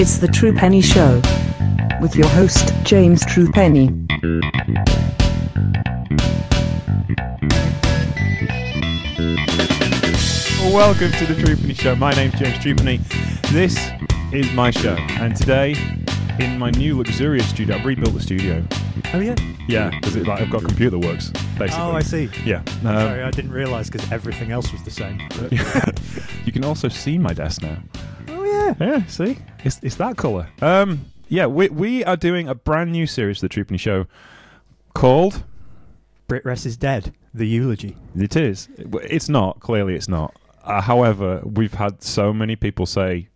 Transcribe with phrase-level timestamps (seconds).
[0.00, 1.20] It's the True Penny Show
[2.00, 3.86] with your host, James True Penny.
[10.72, 11.94] Welcome to the True Penny Show.
[11.96, 12.98] My name's James True Penny.
[13.52, 13.76] This
[14.32, 15.74] is my show, and today,
[16.38, 18.64] in my new luxurious studio, I've rebuilt the studio.
[19.14, 19.36] Oh yeah.
[19.68, 21.82] Yeah, because like, I've got a computer that works, basically.
[21.82, 22.28] Oh, I see.
[22.44, 22.62] Yeah.
[22.82, 25.20] Sorry, Um, I didn't realise because everything else was the same.
[26.44, 27.76] You can also see my desk now.
[28.80, 28.86] Yeah.
[28.98, 30.48] Yeah, see, it's it's that color.
[30.62, 34.06] Um, yeah, we we are doing a brand new series, for the True Penny Show,
[34.94, 35.44] called.
[36.26, 37.14] Brit Wres is dead.
[37.32, 37.96] The eulogy.
[38.14, 38.68] It is.
[38.76, 39.60] It's not.
[39.60, 40.34] Clearly, it's not.
[40.62, 43.28] Uh, however, we've had so many people say,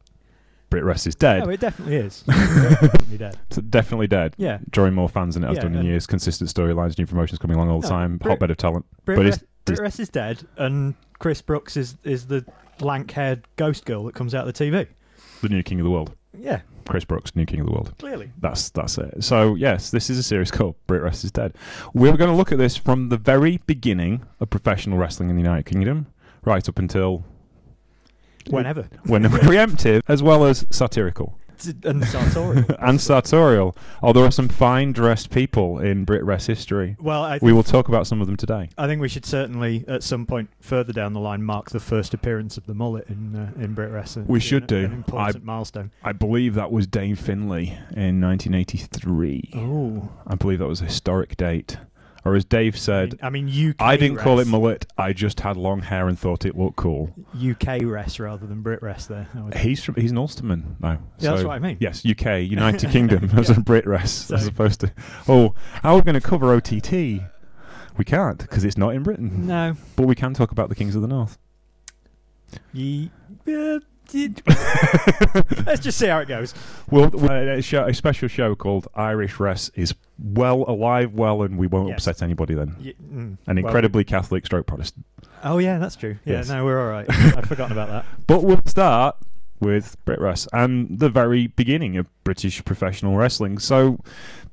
[0.68, 2.22] "Brit Wres is dead." Oh, it definitely is.
[2.26, 3.38] Definitely dead.
[3.48, 4.34] It's definitely dead.
[4.36, 4.58] Yeah.
[4.70, 6.06] drawing more fans than it has Yeah, done in years.
[6.06, 8.18] Consistent storylines, new promotions coming along all the No, time.
[8.18, 8.84] Brit- Hotbed of talent.
[9.06, 12.44] Brit, But Rest, it's- Brit Wres is dead, and Chris Brooks is is the
[12.80, 14.86] lank-haired ghost girl that comes out of the TV.
[15.42, 16.12] The new king of the world.
[16.38, 17.92] Yeah, Chris Brooks, new king of the world.
[17.98, 18.30] clearly.
[18.40, 19.22] That's that's it.
[19.22, 21.54] So yes, this is a series called Brit Wres is Dead.
[21.92, 25.42] We're going to look at this from the very beginning of professional wrestling in the
[25.42, 26.06] United Kingdom,
[26.44, 27.24] right up until
[28.48, 28.88] Whenever.
[29.04, 31.38] when preemptive as well as satirical
[31.84, 32.64] and sartorial.
[32.78, 33.76] and sartorial.
[34.02, 36.96] Oh, there are some fine dressed people in Brit Wres history.
[37.00, 38.68] well, I, We will talk about some of them today.
[38.78, 42.14] I think we should certainly, at some point further down the line, mark the first
[42.14, 44.16] appearance of the mullet in uh, in Brit Wres.
[44.26, 44.84] We should an, do.
[44.86, 45.90] An important milestone.
[46.02, 49.50] I believe that was Dave Finlay in 1983.
[49.54, 50.08] Oh.
[50.26, 51.78] I believe that was a historic date.
[52.24, 53.76] Or as Dave said, I mean, I mean, UK.
[53.80, 54.86] I didn't call it mullet.
[54.96, 57.12] I just had long hair and thought it looked cool.
[57.34, 59.26] UK wres rather than Brit wres there.
[59.56, 61.00] He's from, he's an Ulsterman now.
[61.18, 61.78] Yeah, that's what I mean.
[61.80, 64.92] Yes, UK, United Kingdom as a Brit wres as opposed to.
[65.28, 66.92] Oh, how are we going to cover OTT?
[67.96, 69.46] We can't because it's not in Britain.
[69.46, 69.76] No.
[69.96, 71.38] But we can talk about the Kings of the North.
[72.72, 73.10] Ye-
[73.44, 73.82] did-
[75.66, 76.54] Let's just see how it goes.
[76.90, 81.58] Well, uh, a, show, a special show called Irish Wres is well alive, well, and
[81.58, 82.06] we won't Yes.
[82.06, 82.76] upset anybody then.
[82.80, 85.04] Ye- mm, An well- incredibly Catholic stroke Protestant.
[85.44, 86.16] Oh yeah, that's true.
[86.24, 86.48] Yeah, Yes.
[86.48, 87.06] no, we're all right.
[87.36, 88.04] I've forgotten about that.
[88.26, 89.16] But we'll start
[89.60, 93.58] with Brit Wres and the very beginning of British professional wrestling.
[93.58, 93.98] So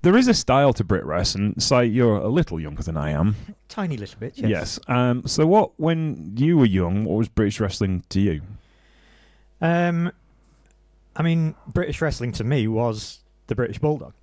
[0.04, 3.12] there is a style to Brit Wres, and say you're a little younger than I
[3.12, 3.36] am.
[3.70, 4.38] Tiny little bit.
[4.38, 4.50] Yes.
[4.50, 4.80] Yes.
[4.88, 8.42] Um, so what, when you were young, what was British wrestling to you?
[9.62, 10.12] Um,
[11.16, 14.14] I mean, British wrestling to me was the British Bulldog.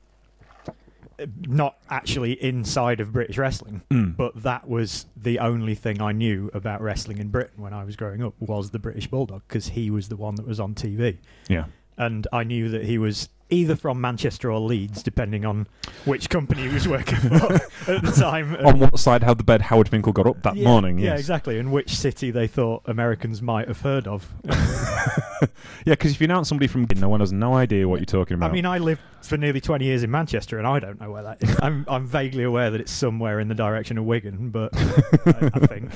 [1.19, 4.17] Uh, Not actually inside of British wrestling, Mm.
[4.17, 7.97] but that was the only thing I knew about wrestling in Britain when I was
[7.97, 11.19] growing up was the British Bulldog because he was the one that was on TV.
[11.49, 11.65] yeah.
[11.99, 15.67] and I knew that he was either from Manchester or Leeds, depending on
[16.05, 17.55] which company he was working for
[17.93, 18.57] at the time.
[18.67, 20.99] On what side had the bed Howard Finkel got up that yeah, morning?
[20.99, 21.21] Yeah, yes.
[21.21, 21.59] exactly.
[21.59, 24.33] And which city they thought Americans might have heard of.
[24.45, 25.49] yeah,
[25.85, 28.51] because if you announce somebody from, no one has no idea what you're talking about.
[28.51, 31.23] I mean, I lived for nearly 20 years in Manchester, and I don't know where
[31.23, 31.57] that is.
[31.63, 35.67] I'm, I'm vaguely aware that it's somewhere in the direction of Wigan, but I, I
[35.67, 35.93] think.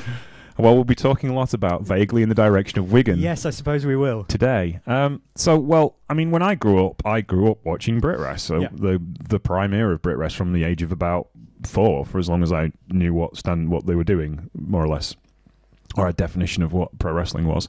[0.60, 3.19] Well, we'll be talking a lot about vaguely in the direction of Wigan.
[3.19, 4.25] Yes, I suppose we will.
[4.25, 4.81] today.
[4.87, 8.43] Um, so, well, I mean, when I grew up, I grew up watching Brit Wres.
[8.43, 8.69] So Yeah.
[8.72, 11.28] the the prime era of Brit Wres from the age of about
[11.66, 14.88] four, for as long as I knew what stand what they were doing, more or
[14.88, 15.15] less,
[15.97, 17.69] or a definition of what pro wrestling was,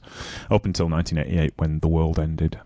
[0.50, 2.58] up until 1988 when the world ended.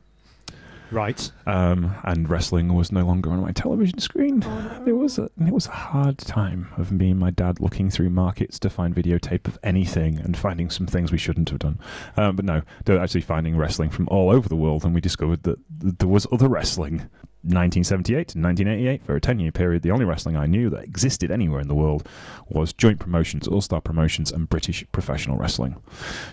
[0.91, 1.31] Right.
[1.47, 4.43] Um, and wrestling was no longer on my television screen.
[4.87, 8.11] It was a, it was a hard time of me and my dad looking through
[8.11, 11.79] markets to find videotape of anything and finding some things we shouldn't have done.
[12.17, 15.43] Um, but no, they're actually finding wrestling from all over the world, and we discovered
[15.43, 17.09] that there was other wrestling.
[17.43, 21.31] 1978 to 1988, for a 10 year period, the only wrestling I knew that existed
[21.31, 22.09] anywhere in the world
[22.49, 25.77] was joint promotions, all star promotions, and British professional wrestling.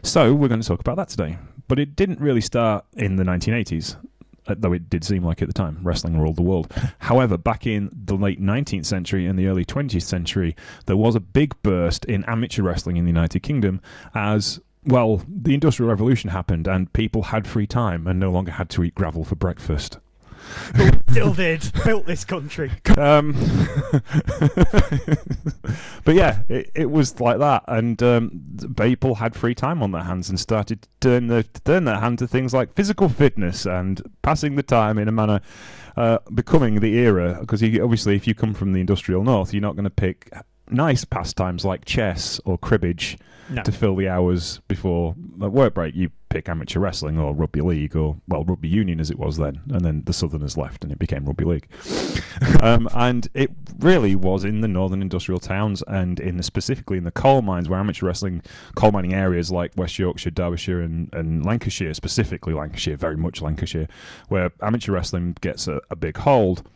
[0.01, 1.37] So we're going to talk about that today.
[1.67, 3.99] But it didn't really start in the 1980s uh,
[4.47, 6.71] Uh, though it did seem like at the time wrestling ruled the world.
[6.99, 10.55] However, back in the late 19th century and the early 20th century,
[10.85, 13.81] there was a big burst in amateur wrestling in the United Kingdom
[14.13, 18.69] as well, the Industrial Revolution happened and people had free time and no longer had
[18.71, 19.97] to eat gravel for breakfast.
[21.13, 21.71] Still did.
[21.85, 22.71] Built this country.
[22.95, 23.33] Um,
[26.05, 28.41] but yeah, it, it was like that, and um,
[28.77, 32.00] people had free time on their hands and started to turn their to turn their
[32.00, 35.41] hand to things like physical fitness and passing the time in a manner
[35.97, 37.38] uh, becoming the era.
[37.41, 40.29] Because obviously, if you come from the industrial north, you're not going to pick
[40.69, 43.18] nice pastimes like chess or cribbage
[43.50, 43.63] No.
[43.63, 45.95] to fill the hours before like, work break.
[45.95, 49.60] You pick amateur wrestling or rugby league or well rugby union as it was then,
[49.69, 51.68] and then the Southerners left and it became rugby league.
[52.62, 57.04] um, and it really was in the northern industrial towns and in the, specifically in
[57.04, 58.42] the coal mines where amateur wrestling,
[58.75, 63.88] coal mining areas like West Yorkshire, Derbyshire, and, and Lancashire, specifically Lancashire, very much Lancashire,
[64.30, 66.68] where amateur wrestling gets a, a big hold.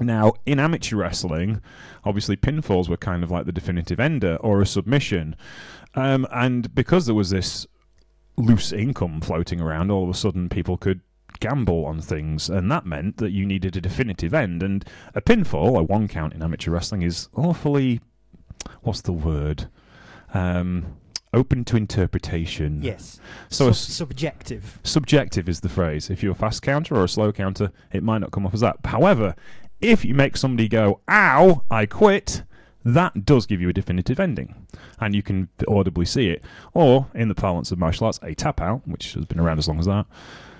[0.00, 1.60] Now, in amateur wrestling,
[2.04, 5.36] obviously pinfalls were kind of like the definitive ender or a submission.
[5.94, 7.66] Um, and because there was this
[8.36, 11.00] loose income floating around, all of a sudden people could
[11.40, 14.62] gamble on things, and that meant that you needed a definitive end.
[14.62, 18.00] And a pinfall, a one count in amateur wrestling, is awfully
[18.82, 19.68] what's the word?
[20.32, 20.96] Um,
[21.32, 22.82] open to interpretation.
[22.82, 23.20] Yes.
[23.48, 24.78] So Sub- subjective.
[24.82, 26.10] subjective is the phrase.
[26.10, 28.60] If you're a fast counter or a slow counter, it might not come off as
[28.60, 28.76] that.
[28.84, 29.34] However,
[29.90, 32.42] if you make somebody go, ow, I quit,
[32.84, 34.66] that does give you a definitive ending.
[35.00, 36.44] And you can audibly see it.
[36.72, 39.68] Or, in the parlance of martial arts, a tap out, which has been around as
[39.68, 40.06] long as that.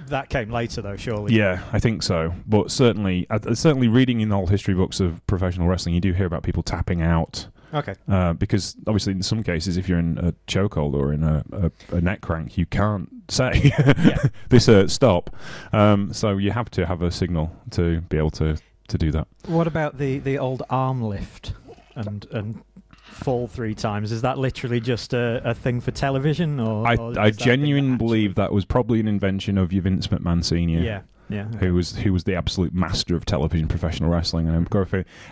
[0.08, 1.34] That came later, though, surely.
[1.34, 2.34] Yeah, I think so.
[2.46, 6.12] But certainly, uh, certainly reading in the old history books of professional wrestling, you do
[6.12, 7.46] hear about people tapping out.
[7.72, 7.94] Okay.
[8.08, 11.96] Uh, because obviously, in some cases, if you're in a chokehold or in a, a,
[11.96, 13.72] a neck crank, you can't say
[14.48, 15.34] this hurts, stop.
[15.72, 18.56] Um, so you have to have a signal to be able to,
[18.94, 19.26] to do that.
[19.46, 21.52] What about the, the old arm lift
[21.94, 22.62] and and
[23.02, 24.12] fall three times?
[24.12, 27.44] Is that literally just a, a thing for television, or, I, or I that that
[27.44, 30.80] genuinely believe that was probably an invention of your Vince McMahon Senior.
[30.80, 31.46] Yeah, yeah.
[31.54, 31.66] okay.
[31.66, 34.68] who was who was the absolute master of television professional wrestling and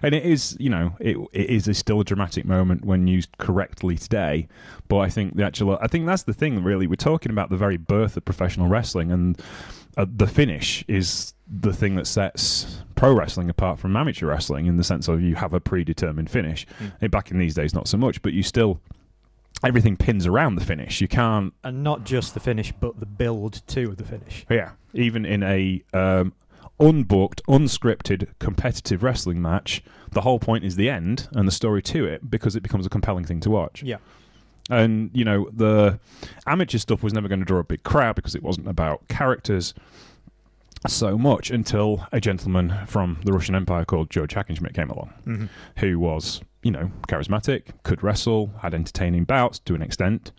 [0.02, 3.36] and it is you know it it is a still a dramatic moment when used
[3.38, 4.48] correctly today
[4.88, 7.56] but I think the actual I think that's the thing really we're talking about the
[7.56, 9.40] very birth of professional wrestling and
[9.96, 14.76] uh, the finish is the thing that sets pro wrestling apart from amateur wrestling in
[14.76, 17.10] the sense of you have a predetermined finish Mm.
[17.10, 18.80] Back in these days not so much but you still
[19.64, 23.62] everything pins around the finish you can't And not just the finish, but the build
[23.68, 24.46] to the finish.
[24.48, 26.32] yeah, even in a um,
[26.80, 32.04] unbooked, unscripted, competitive wrestling match, the whole point is the end and the story to
[32.06, 33.82] it because it becomes a compelling thing to watch.
[33.82, 33.98] Yeah.
[34.70, 35.98] And you know the
[36.46, 39.74] amateur stuff was never going to draw a big crowd because it wasn't about characters
[40.86, 45.46] so much until a gentleman from the Russian Empire called George Hackenschmidt came along hmm
[45.78, 50.30] who was, you know, charismatic, could wrestle, had entertaining bouts to an extent.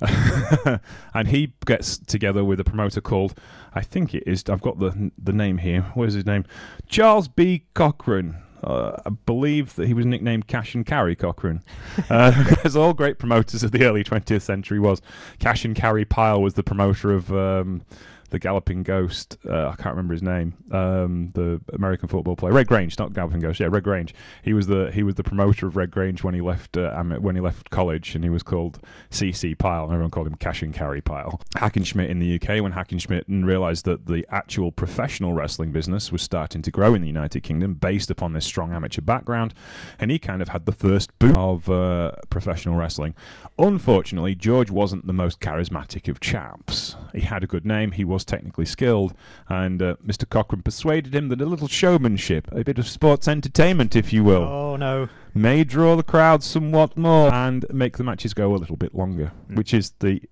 [1.14, 3.38] and he gets together with a promoter called,
[3.74, 5.82] I think it is, I've got the the name here.
[5.94, 6.44] What is his name?
[6.88, 7.64] Charles B.
[7.74, 8.36] Cochran.
[8.62, 11.62] Uh, I believe that he was nicknamed Cash and Carry Cochran,
[12.10, 15.00] uh, as all great promoters of the early 20th century was.
[15.38, 17.82] Cash and Carry Pyle was the promoter of um,
[18.30, 19.36] the Galloping Ghost.
[19.48, 20.54] Uh, I can't remember his name.
[20.70, 23.60] Um, the American football player, Red Grange, not Galloping Ghost.
[23.60, 24.14] Yeah, Red Grange.
[24.42, 27.34] He was the he was the promoter of Red Grange when he left uh, when
[27.34, 28.80] he left college, and he was called
[29.10, 31.40] CC Pyle, and everyone called him Cash and Carry Pyle.
[31.56, 36.62] Hackenschmidt in the UK, when Hackenschmidt realised that the actual professional wrestling business was starting
[36.62, 39.54] to grow in the United Kingdom, based upon this strong amateur background,
[39.98, 43.14] and he kind of had the first boom of uh, professional wrestling.
[43.58, 46.96] Unfortunately, George wasn't the most charismatic of chaps.
[47.12, 49.14] He had a good name, he was technically skilled,
[49.48, 50.28] and uh, Mr.
[50.28, 54.42] Cochran persuaded him that a little showmanship, a bit of sports entertainment, if you will,
[54.44, 55.08] Oh no.
[55.34, 59.32] may draw the crowd somewhat more and make the matches go a little bit longer,
[59.50, 59.56] Mm.
[59.56, 60.22] which is the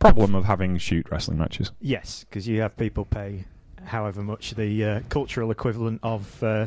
[0.00, 1.72] problem of having shoot wrestling matches.
[1.80, 3.44] Yes, because you have people pay
[3.84, 6.66] however much the uh, cultural equivalent of uh,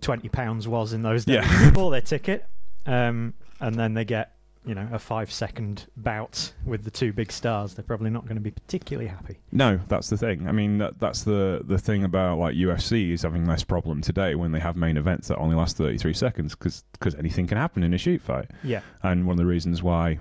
[0.00, 1.70] twenty pounds was in those days Yeah.
[1.72, 2.46] for their ticket,
[2.86, 4.32] um, and then they get
[4.64, 7.74] you know a five second bout with the two big stars.
[7.74, 9.38] They're probably not going to be particularly happy.
[9.50, 10.48] No, that's the thing.
[10.48, 14.34] I mean, that, that's the the thing about like UFC is having less problem today
[14.34, 16.84] when they have main events that only last 33 seconds because
[17.18, 18.50] anything can happen in a shoot fight.
[18.62, 20.18] Yeah, And one of the reasons why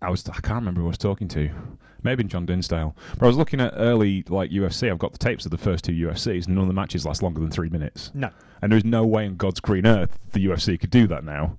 [0.00, 1.50] I was I can't remember who I was talking to,
[2.02, 4.90] maybe John Dinsdale, but I was looking at early like UFC.
[4.90, 7.22] I've got the tapes of the first two UFCs, and none of the matches last
[7.22, 8.10] longer than three minutes.
[8.14, 8.30] no,
[8.62, 11.58] And there's no way in God's green earth the UFC could do that now,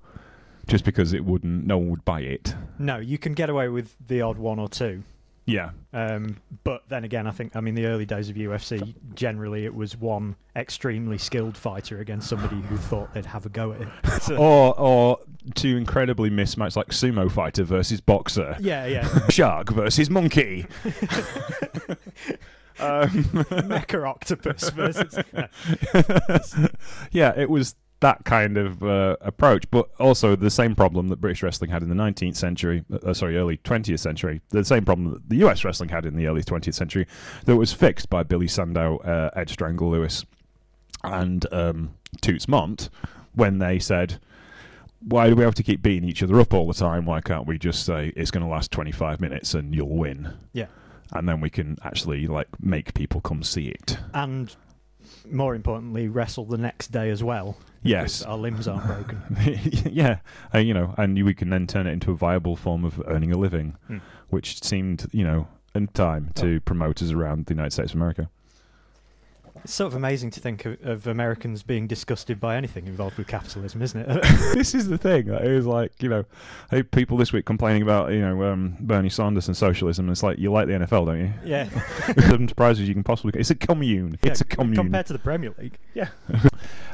[0.68, 1.66] just because it wouldn't.
[1.66, 2.56] No one would buy it.
[2.80, 2.98] no.
[2.98, 5.04] You can get away with the odd one or two.
[5.48, 8.96] Yeah, Um, but then again, I think I mean the early days of UFC.
[9.14, 13.72] Generally, it was one extremely skilled fighter against somebody who thought they'd have a go
[13.74, 13.88] at it.
[14.24, 15.20] So- or or
[15.54, 19.08] two incredibly mismatched like sumo fighter versus boxer, yeah, yeah.
[19.30, 20.66] shark versus monkey.
[22.80, 23.10] um,
[23.70, 25.18] Mecha octopus versus.
[25.32, 26.68] no.
[27.12, 31.42] yeah, it was that kind of uh, approach, but also the same problem that British
[31.42, 35.30] wrestling had in the 19th century, uh, sorry, early 20th century, the same problem that
[35.30, 37.08] the US wrestling had in the early 20th century,
[37.46, 40.26] that was fixed by Billy Sandow, uh, Ed Strangler Lewis,
[41.04, 42.90] and um, Toots Mondt
[43.34, 44.20] when they said,
[45.02, 47.06] why do we have to keep beating each other up all the time?
[47.06, 50.34] Why can't we just say it's going to last 25 minutes and you'll win?
[50.54, 50.66] Yeah.
[51.12, 53.98] And then we can actually like make people come see it.
[54.14, 54.54] And
[55.32, 57.58] more importantly, wrestle the next day as well.
[57.84, 58.24] Yes.
[58.24, 59.22] Our limbs aren't broken.
[59.92, 60.20] yeah,
[60.54, 63.32] uh, you know, and we can then turn it into a viable form of earning
[63.32, 63.98] a living, Hmm.
[64.30, 68.30] which seemed, you know, in time to promoters around the United States of America.
[69.66, 73.26] It's sort of amazing to think of, of Americans being disgusted by anything involved with
[73.26, 74.08] capitalism, isn't it?
[74.54, 75.28] this is the thing.
[75.28, 76.24] It was like, you know,
[76.70, 80.08] hey, people this week complaining about, you know, um, Bernie Sanders and socialism.
[80.12, 81.34] It's like, you like the NFL, don't you?
[81.44, 81.68] yeah.
[82.32, 83.40] I'm surprised as you can possibly.
[83.40, 84.20] It's a commune.
[84.22, 84.76] it's a commune.
[84.76, 85.80] Compared to the Premier League.
[85.96, 86.10] Yeah.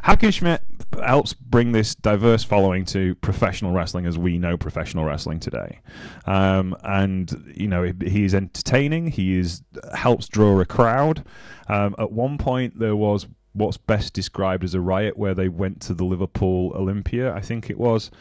[0.06, 0.62] Hackenschmidt
[1.04, 5.80] helps bring this diverse following to professional wrestling as we know professional wrestling today.
[6.26, 9.08] Um, and, you know, he- he's entertaining.
[9.08, 9.62] He is
[9.94, 11.26] helps draw a crowd.
[11.72, 15.82] Um, at one point, there was what's best described as a riot where they went
[15.82, 18.12] to the Liverpool Olympia, I think it was,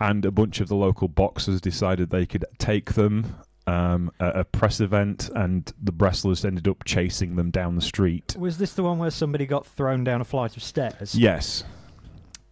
[0.00, 3.36] and a bunch of the local boxers decided they could take them.
[3.66, 8.36] Um, at a press event, and the wrestlers ended up chasing them down the street.
[8.38, 11.14] Was this the one where somebody got thrown down a flight of stairs?
[11.14, 11.64] Yes,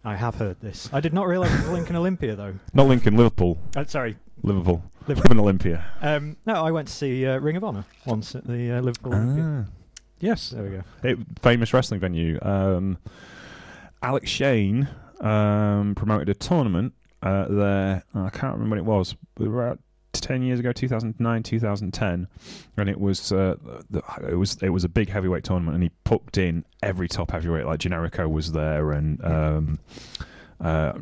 [0.03, 0.89] I have heard this.
[0.91, 2.55] I did not realise it was Lincoln Olympia, though.
[2.73, 3.59] not Lincoln, Liverpool.
[3.75, 4.17] Uh, sorry.
[4.41, 4.83] Liverpool.
[5.07, 5.35] Liverpool.
[5.35, 5.85] Live Olympia.
[6.01, 9.13] Um, no, I went to see uh, Ring of Honor once at the uh, Liverpool
[9.13, 9.67] Olympia.
[10.23, 10.51] Yes.
[10.51, 10.83] There we go.
[11.03, 12.39] It, famous wrestling venue.
[12.41, 12.97] Um,
[14.01, 14.87] Alex Shane
[15.19, 18.03] um, promoted a tournament uh, there.
[18.15, 19.15] I can't remember when it was.
[19.35, 19.79] but About
[20.13, 22.27] ten years ago, two thousand nine, two thousand ten,
[22.77, 23.55] and it was uh,
[23.89, 27.31] the, it was it was a big heavyweight tournament, and he booked in every top
[27.31, 27.65] heavyweight.
[27.65, 29.79] Like Generico was there, and um,
[30.61, 30.93] uh,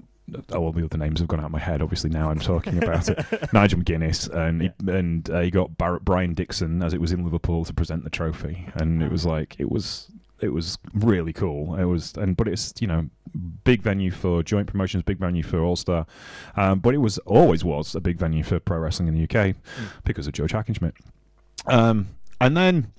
[0.54, 1.82] all the other names have gone out of my head.
[1.82, 3.20] Obviously, now I'm talking about it.
[3.54, 7.24] Nigel McGuinness, and he, and uh, he got Bar- Brian Dixon as it was in
[7.24, 10.08] Liverpool to present the trophy, and it was like it was
[10.42, 11.75] it was really cool.
[11.75, 13.10] It was and but it's you know
[13.63, 16.06] big venue for joint promotions, big venue for All Star,
[16.56, 19.56] um, but it was always was a big venue for pro wrestling in the UK
[20.04, 20.94] because of George Hackenschmidt.
[21.68, 22.08] Um,
[22.40, 22.92] and then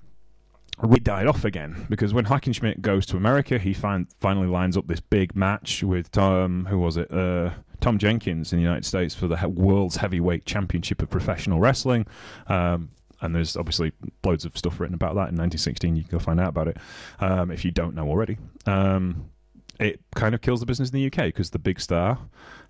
[0.83, 4.87] we died off again because when Hackenschmidt goes to America, he find, finally lines up
[4.89, 6.67] this big match with Tom.
[6.67, 7.13] Who was it?
[7.13, 11.61] Uh, Tom Jenkins in the United States for the he- World's Heavyweight Championship of Professional
[11.61, 12.07] Wrestling.
[12.49, 13.93] Um, and there's obviously
[14.25, 15.97] loads of stuff written about that in 1916.
[15.97, 16.77] You can go find out about it
[17.21, 18.39] um, if you don't know already.
[18.67, 19.31] Um,
[19.79, 22.19] it kind of kills the business in the UK because the big star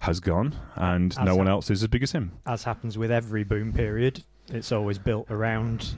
[0.00, 2.32] has gone and As no one else is as big as him.
[2.46, 5.96] As happens with every boom period, it's always built around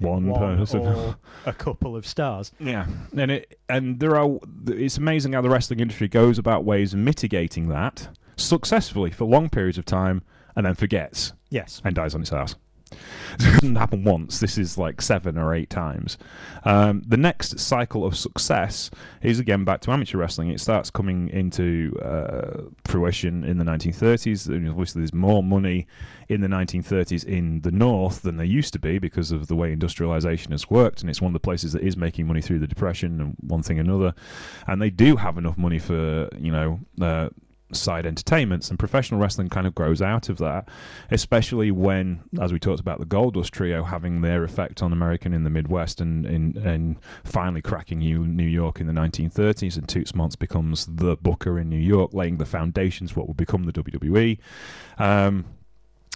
[0.00, 0.80] One, person.
[0.80, 1.16] or
[1.46, 2.52] a couple of stars.
[2.58, 4.38] Yeah, and it and there are.
[4.66, 9.48] It's amazing how the wrestling industry goes about ways of mitigating that successfully for long
[9.50, 10.22] periods of time,
[10.56, 11.80] and then forgets Yes.
[11.84, 12.56] and dies on its ass.
[12.92, 14.40] It doesn't happen once.
[14.40, 16.18] This is like seven or eight times.
[16.64, 18.90] Um, the next cycle of success
[19.22, 20.50] is again back to amateur wrestling.
[20.50, 24.48] It starts coming into uh, fruition in the 1930s.
[24.48, 25.86] And Obviously, there's more money
[26.28, 29.72] in the 1930s in the north than there used to be because of the way
[29.72, 32.66] industrialization has worked, and it's one of the places that is making money through the
[32.66, 34.14] depression and one thing another.
[34.66, 36.80] And they do have enough money for you know.
[37.00, 37.30] Uh,
[37.72, 40.68] side entertainments and professional wrestling kind of grows out of that
[41.10, 45.32] especially when as we talked about the Gold Dust Trio having their effect on American
[45.32, 50.14] in the Midwest and in and finally cracking New York in the 1930s and Toots
[50.14, 54.38] Monts becomes the booker in New York laying the foundations what will become the WWE
[54.98, 55.44] um,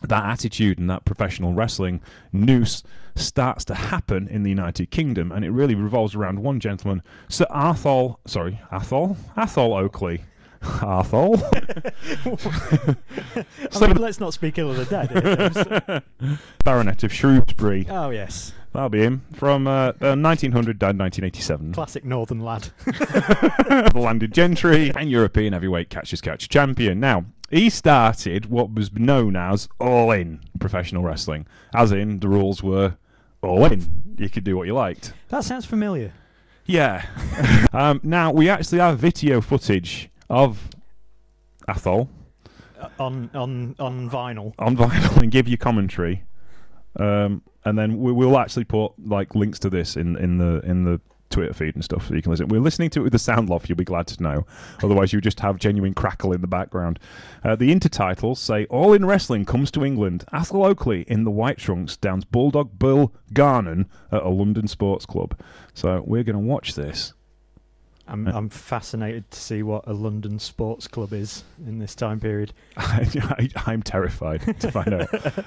[0.09, 2.01] that attitude and that professional wrestling
[2.33, 2.83] noose
[3.15, 7.47] starts to happen in the United Kingdom, and it really revolves around one gentleman, Sir
[7.51, 8.17] Atholl.
[8.27, 9.17] Sorry, Atholl.
[9.37, 10.23] Atholl Oakeley.
[10.65, 11.43] Atholl.
[13.83, 16.03] I mean, let's not speak ill of the dead.
[16.21, 17.87] here, Baronet of Shrewsbury.
[17.89, 18.53] oh, yes.
[18.73, 19.25] That'll be him.
[19.33, 21.75] From uh, uh, 1900 died 1987.
[21.75, 22.71] Classic northern lad.
[22.85, 26.99] the landed gentry and European heavyweight catch as catch champion.
[26.99, 32.65] Now, he started what was known as all in professional wrestling, as in the rules
[32.65, 32.97] were
[33.43, 34.17] all in.
[34.19, 35.13] You could do what you liked.
[35.29, 36.13] That sounds familiar.
[36.67, 37.07] Yeah.
[37.73, 40.69] um, now, we actually have video footage of
[41.69, 42.09] Atholl
[42.99, 44.55] on on on vinyl.
[44.59, 46.25] on vinyl and give you commentary.
[46.99, 50.85] Um, and then we, we'll actually put like links to this in, in the in
[50.85, 51.01] the
[51.31, 52.47] Twitter feed and stuff so you can listen.
[52.49, 53.69] We're listening to it with the sound off.
[53.69, 54.47] You'll be glad to know.
[54.83, 57.01] Otherwise, you just have genuine crackle in the background.
[57.43, 61.59] Uh, the intertitles say "All in Wrestling comes to England." Atholl Oakeley in the white
[61.59, 65.39] trunks downs Bulldog Bill Garnon at a London sports club.
[65.73, 67.13] So we're going to watch this.
[68.07, 68.27] I'm.
[68.29, 72.53] I'm fascinated to see what a London sports club is in this time period.
[72.77, 75.09] I, I'm terrified to find out.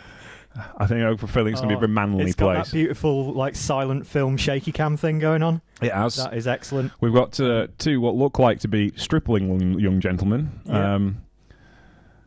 [0.79, 2.67] I think feel like it's going to be a very manly Oh, It's got place.
[2.71, 5.61] that beautiful like silent film shaky cam thing going on.
[5.83, 6.15] it has.
[6.15, 6.91] That is excellent.
[6.99, 10.59] We've got uh, two what look like to be stripling young gentlemen.
[10.65, 10.95] Yeah.
[10.95, 11.17] Um,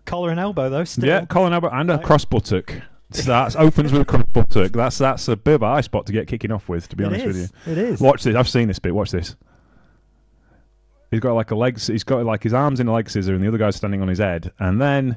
[0.05, 0.85] Collar and elbow though.
[0.85, 1.07] Still.
[1.09, 2.05] Yeah, and elbow, and a Right.
[2.05, 2.73] cross buttock.
[3.13, 4.73] So that opens with a cross buttock.
[4.73, 6.89] That's that's a bit of a high spot to get kicking off with.
[6.91, 7.73] To be It honest with you.
[7.73, 8.01] It is.
[8.01, 8.37] Watch this.
[8.37, 8.95] I've seen this bit.
[8.95, 9.35] Watch this.
[11.11, 11.87] He's got like a legs.
[11.89, 14.09] He's got like his arms in a leg scissor, and the other guy's standing on
[14.09, 14.53] his head.
[14.59, 15.17] And then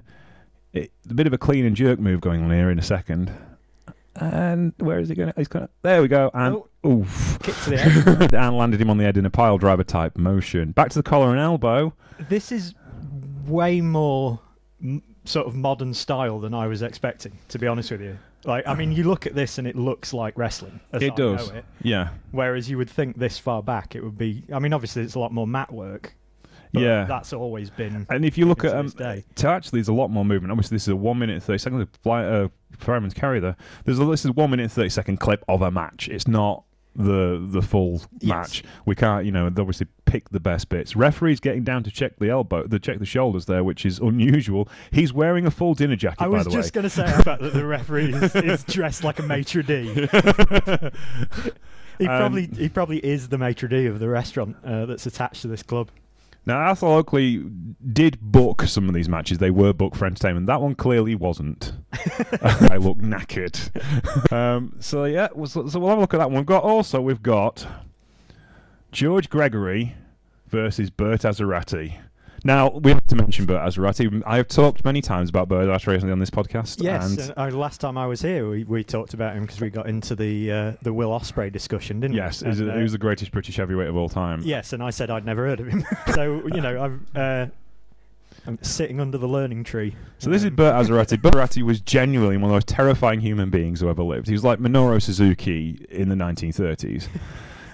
[0.74, 3.32] it, a bit of a clean and jerk move going on here in a second.
[4.16, 5.30] And where is he going?
[5.34, 5.66] to He's going.
[5.66, 6.30] to There we go.
[6.34, 6.68] And Oh.
[6.88, 7.78] oof, Kick to the
[8.18, 8.34] head.
[8.34, 10.72] and landed him on the head in a pile driver type motion.
[10.72, 11.94] Back to the collar and elbow.
[12.30, 12.76] this is
[13.48, 14.40] way more
[14.82, 17.38] m- sort of modern style than I was expecting.
[17.50, 20.14] To be honest with you, like I mean, you look at this and it looks
[20.14, 20.80] like wrestling.
[20.94, 21.50] It I does.
[21.50, 21.66] It.
[21.82, 24.44] Yeah, Whereas you would think this far back, it would be.
[24.54, 26.16] I mean, obviously it's a lot more mat work.
[26.72, 27.06] yeah.
[27.06, 28.06] that's always been.
[28.10, 29.24] And if you look at um, day.
[29.36, 30.52] to actually, there's a lot more movement.
[30.52, 32.48] Obviously, this is a one minute and thirty second fly, uh,
[32.78, 33.56] fireman's carry there.
[33.86, 36.10] There's a, this is a one minute and thirty second clip of a match.
[36.10, 36.64] It's not
[36.96, 38.30] the the full Yes.
[38.30, 38.64] match.
[38.86, 40.96] We can't, you know, obviously pick the best bits.
[40.96, 44.68] Referee's getting down to check the elbow, to check the shoulders there, which is unusual.
[44.92, 47.54] He's wearing a full dinner jacket, I was just going to say the fact that
[47.54, 50.08] the referee is, is dressed like a maitre d.
[52.00, 55.44] He Um, probably he probably is the maitre d of the restaurant uh, that's attached
[55.44, 55.90] to this club.
[56.46, 57.50] Now, Atholl Oakeley
[57.94, 59.38] did book some of these matches.
[59.38, 60.48] They were booked for entertainment.
[60.48, 61.72] That one clearly wasn't.
[62.42, 64.32] I look knackered.
[64.32, 66.38] um, so yeah, so, so we'll have a look at that one.
[66.38, 67.68] We've got also we've got
[68.92, 69.96] George Gregory
[70.48, 72.00] versus Bert Assirati.
[72.46, 74.22] Now we have to mention Bert Assirati.
[74.26, 76.84] I have talked many times about Bert Assirati on this podcast.
[76.84, 79.70] Yes, and uh, last time I was here, we, we talked about him because we
[79.70, 82.50] got into the uh, the Will Ospreay discussion, didn't yes, we?
[82.50, 84.42] Yes, a- uh, he was the greatest British heavyweight of all time.
[84.44, 85.86] Yes, and I said I'd never heard of him.
[86.14, 87.52] so you know, I've uh,
[88.46, 89.96] I'm sitting under the learning tree.
[90.20, 91.22] So this is Bert Assirati.
[91.22, 94.28] Bert Assirati was genuinely one of the most terrifying human beings who ever lived.
[94.28, 97.08] He was like Minoru Suzuki in the 1930s.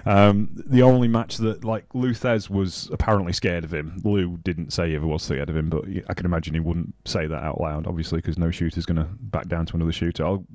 [0.05, 4.01] Um, the only match that, like, Lou Thesz was apparently scared of him.
[4.03, 6.95] Lou didn't say he ever was scared of him, but I can imagine he wouldn't
[7.05, 10.25] say that out loud, obviously, because no shooter's going to back down to another shooter.
[10.25, 10.45] I'll,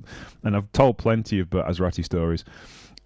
[0.43, 2.43] and I've told plenty of Bert Assirati stories.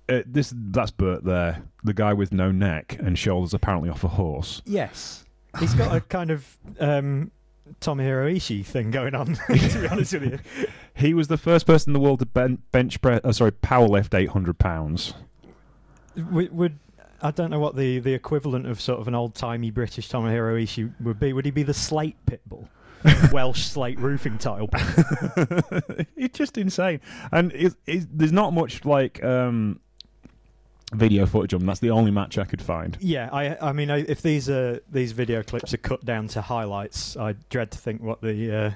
[0.08, 4.08] Uh, this that's Bert there, the guy with no neck and shoulders apparently off a
[4.08, 4.64] horse.
[4.66, 5.26] Yes,
[5.60, 7.32] he's got a kind of um,
[7.82, 9.36] Tomohiro Ishii thing going on.
[9.48, 10.40] to be honest with you,
[10.94, 13.88] He was the first person in the world to ben- bench press, uh, sorry, power
[13.88, 15.14] lift 800 pounds.
[16.16, 16.80] would, would
[17.22, 20.62] I don't know what the, the equivalent of sort of an old timey British Tomohiro
[20.62, 21.34] Ishii would be.
[21.34, 22.68] Would he be the slate pitbull?
[23.32, 24.68] Welsh slate roofing tile.
[26.18, 27.00] it's just insane,
[27.32, 29.80] and it, it, there's not much like um,
[30.94, 31.68] video footage of him.
[31.68, 32.98] That's the only match I could find.
[33.00, 36.42] Yeah, I I mean, I, if these uh, these video clips are cut down to
[36.42, 38.56] highlights, I dread to think what the.
[38.58, 38.72] Uh,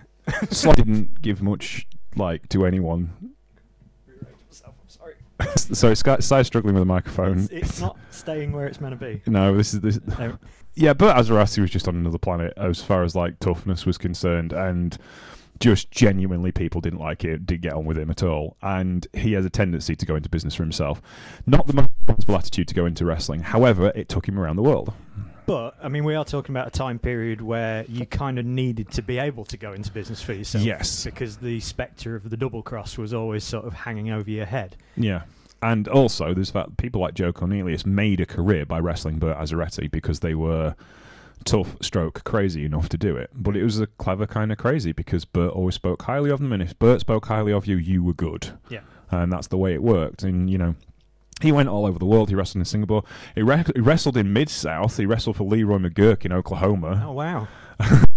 [0.52, 3.34] Sly didn't give much like to anyone.
[4.88, 5.16] Sorry.
[5.56, 7.40] so Sky, Sly's struggling with the microphone.
[7.40, 9.22] It's, it's not staying where it's meant to be.
[9.26, 10.00] No, this is this.
[10.20, 10.38] No.
[10.76, 14.54] Yeah, but Assirati was just on another planet as far as like toughness was concerned,
[14.54, 14.98] and
[15.64, 19.32] just genuinely people didn't like it, didn't get on with him at all, and he
[19.32, 21.02] has a tendency to go into business for himself.
[21.46, 23.40] Not the most responsible attitude to go into wrestling.
[23.40, 24.94] However, it took him around the world.
[25.46, 28.92] But I mean, we are talking about a time period where you kind of needed
[28.92, 30.66] to be able to go into business for yourself.
[30.66, 31.06] Yes.
[31.06, 34.76] because the spectre of the double cross was always sort of hanging over your head.
[34.98, 35.22] Yeah.
[35.62, 39.90] And also, there's that people like Joe Cornelius made a career by wrestling Bert Assirati
[39.90, 40.76] because they were
[41.44, 43.30] tough, stroke, crazy enough to do it.
[43.34, 46.52] But it was a clever kind of crazy because Bert always spoke highly of them,
[46.52, 48.58] and if Bert spoke highly of you, you were good.
[48.70, 48.82] Yeah.
[49.12, 50.24] And that's the way it worked.
[50.24, 50.76] And, you know,
[51.42, 52.30] he went all over the world.
[52.30, 53.04] He wrestled in Singapore.
[53.36, 54.98] He, re- he wrestled in Mid South.
[54.98, 57.04] He wrestled for Leroy McGuirk in Oklahoma.
[57.06, 57.48] Oh wow!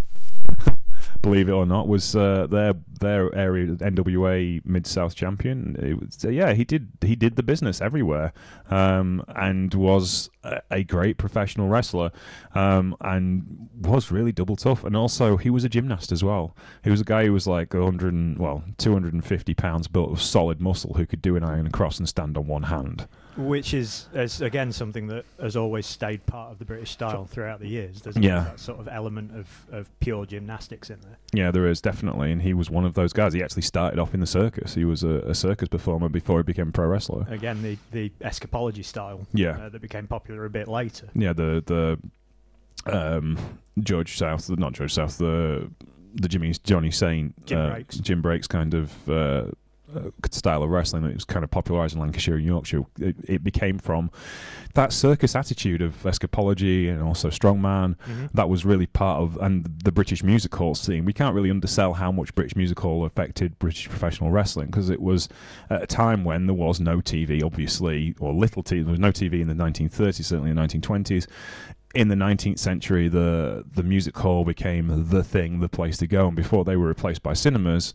[1.26, 5.76] believe it or not, was uh, their their area NWA Mid South champion.
[5.78, 8.32] It was, uh, yeah, he did he did the business everywhere,
[8.70, 10.30] um, and was
[10.70, 12.10] a, great professional wrestler,
[12.54, 14.84] um, and was really double tough.
[14.84, 16.56] And also, he was a gymnast as well.
[16.84, 20.60] He was a guy who was like 100, and, well, 250 pounds, built of solid
[20.60, 23.08] muscle, who could do an iron cross and stand on one hand.
[23.36, 27.60] Which is, is again something that has always stayed part of the British style throughout
[27.60, 28.00] the years.
[28.00, 28.44] There's Yeah.
[28.44, 31.18] that sort of element of, of pure gymnastics in there.
[31.34, 33.34] Yeah, there is definitely, and he was one of those guys.
[33.34, 34.72] He actually started off in the circus.
[34.74, 37.26] He was a, a circus performer before he became a pro wrestler.
[37.28, 41.08] Again, the the escapology style Yeah, uh, that became popular a bit later.
[41.14, 41.32] yeah.
[41.32, 41.62] The
[42.84, 43.38] the um,
[43.80, 45.70] George South, not George South, the
[46.14, 47.96] the Jimmy Johnny Saint, Jim uh, Breaks.
[47.98, 49.46] Jim Breaks kind of uh,
[50.30, 52.82] style of wrestling that was kind of popularised in Lancashire and Yorkshire.
[52.98, 54.10] It, it became from
[54.74, 57.96] that circus attitude of escapology and also strongman.
[57.96, 58.30] Mhm.
[58.32, 61.04] That was really part of and the British music hall scene.
[61.04, 65.00] We can't really undersell how much British music hall affected British professional wrestling because it
[65.00, 65.28] was
[65.70, 68.82] at a time when there was no TV, obviously, or little TV.
[68.84, 71.26] There was no TV in the 1930s, certainly in the 1920s.
[71.94, 76.26] In the 19th century, the the music hall became the thing, the place to go.
[76.26, 77.94] And before they were replaced by cinemas,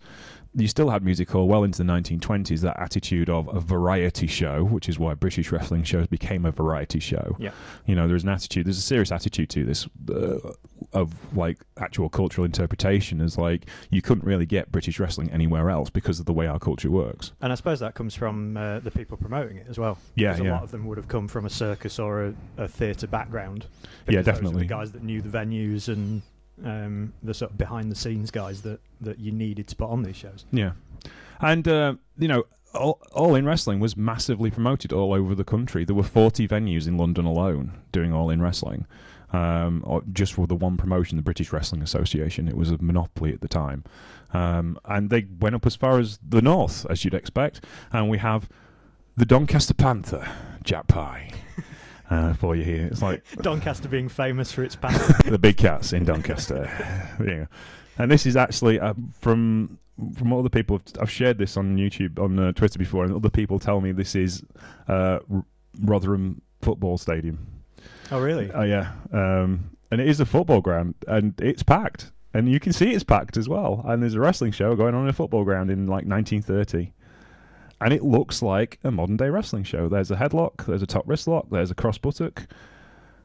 [0.54, 2.60] you still had music hall well into the 1920s.
[2.62, 7.00] That attitude of a variety show, which is why British wrestling shows became a variety
[7.00, 7.36] show.
[7.40, 7.52] Yeah.
[7.86, 8.66] You know, there's an attitude.
[8.66, 10.54] There's a serious attitude to this uh,
[10.92, 13.22] of like actual cultural interpretation.
[13.22, 16.60] As like you couldn't really get British wrestling anywhere else because of the way our
[16.60, 17.32] culture works.
[17.42, 19.98] And I suppose that comes from uh, the people promoting it as well.
[20.16, 22.68] yeah, yeah a lot of them would have come from a circus or a, a
[22.68, 23.68] theatre background.
[24.08, 24.64] Yeah, because those are definitely.
[24.64, 26.22] The guys that knew the venues and
[26.64, 30.04] um, the sort of behind the scenes guys that, that you needed to put on
[30.04, 30.46] these shows.
[30.52, 30.72] Yeah,
[31.40, 35.86] and uh, you know, all, all in wrestling was massively promoted all over the country.
[35.86, 38.86] There were forty venues in London alone doing all in wrestling,
[39.34, 42.48] um, or just for the one promotion, the British Wrestling Association.
[42.48, 43.84] It was a monopoly at the time,
[44.34, 47.64] um, and they went up as far as the north, as you'd expect.
[47.92, 48.50] And we have
[49.18, 50.28] the Doncaster Panther,
[50.64, 51.32] Jack Pye.
[52.12, 55.24] Uh, for you here, it's like Doncaster being famous for its past.
[55.30, 56.66] the big cats in Doncaster.
[57.26, 57.46] yeah.
[57.98, 59.80] And this is actually uh, from
[60.18, 60.82] from other people.
[61.00, 64.14] I've shared this on YouTube, on uh, Twitter before, and other people tell me this
[64.14, 64.44] is
[64.90, 65.46] uh, R-
[65.84, 67.48] Rotherham Football Stadium.
[68.12, 68.52] oh, really?
[68.52, 72.74] Oh yeah, um, and it is a football ground, and it's packed, and you can
[72.74, 73.86] see it's packed as well.
[73.88, 76.92] And there's a wrestling show going on in a football ground in like 1930.
[77.82, 79.90] And it looks like a modern day wrestling show.
[79.90, 82.46] There's a headlock, there's a top wrist lock, there's a cross buttock,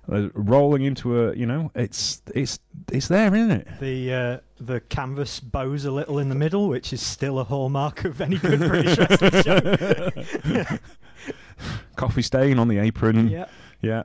[0.08, 2.58] there's rolling into a, you know, it's it's
[2.90, 3.68] it's there, isn't it?
[3.80, 8.04] The uh, the canvas bows a little in the middle, which is still a hallmark
[8.04, 10.64] of any good British wrestling show.
[11.96, 13.28] Coffee stain on the apron.
[13.28, 13.46] yeah.
[13.82, 14.04] Yeah.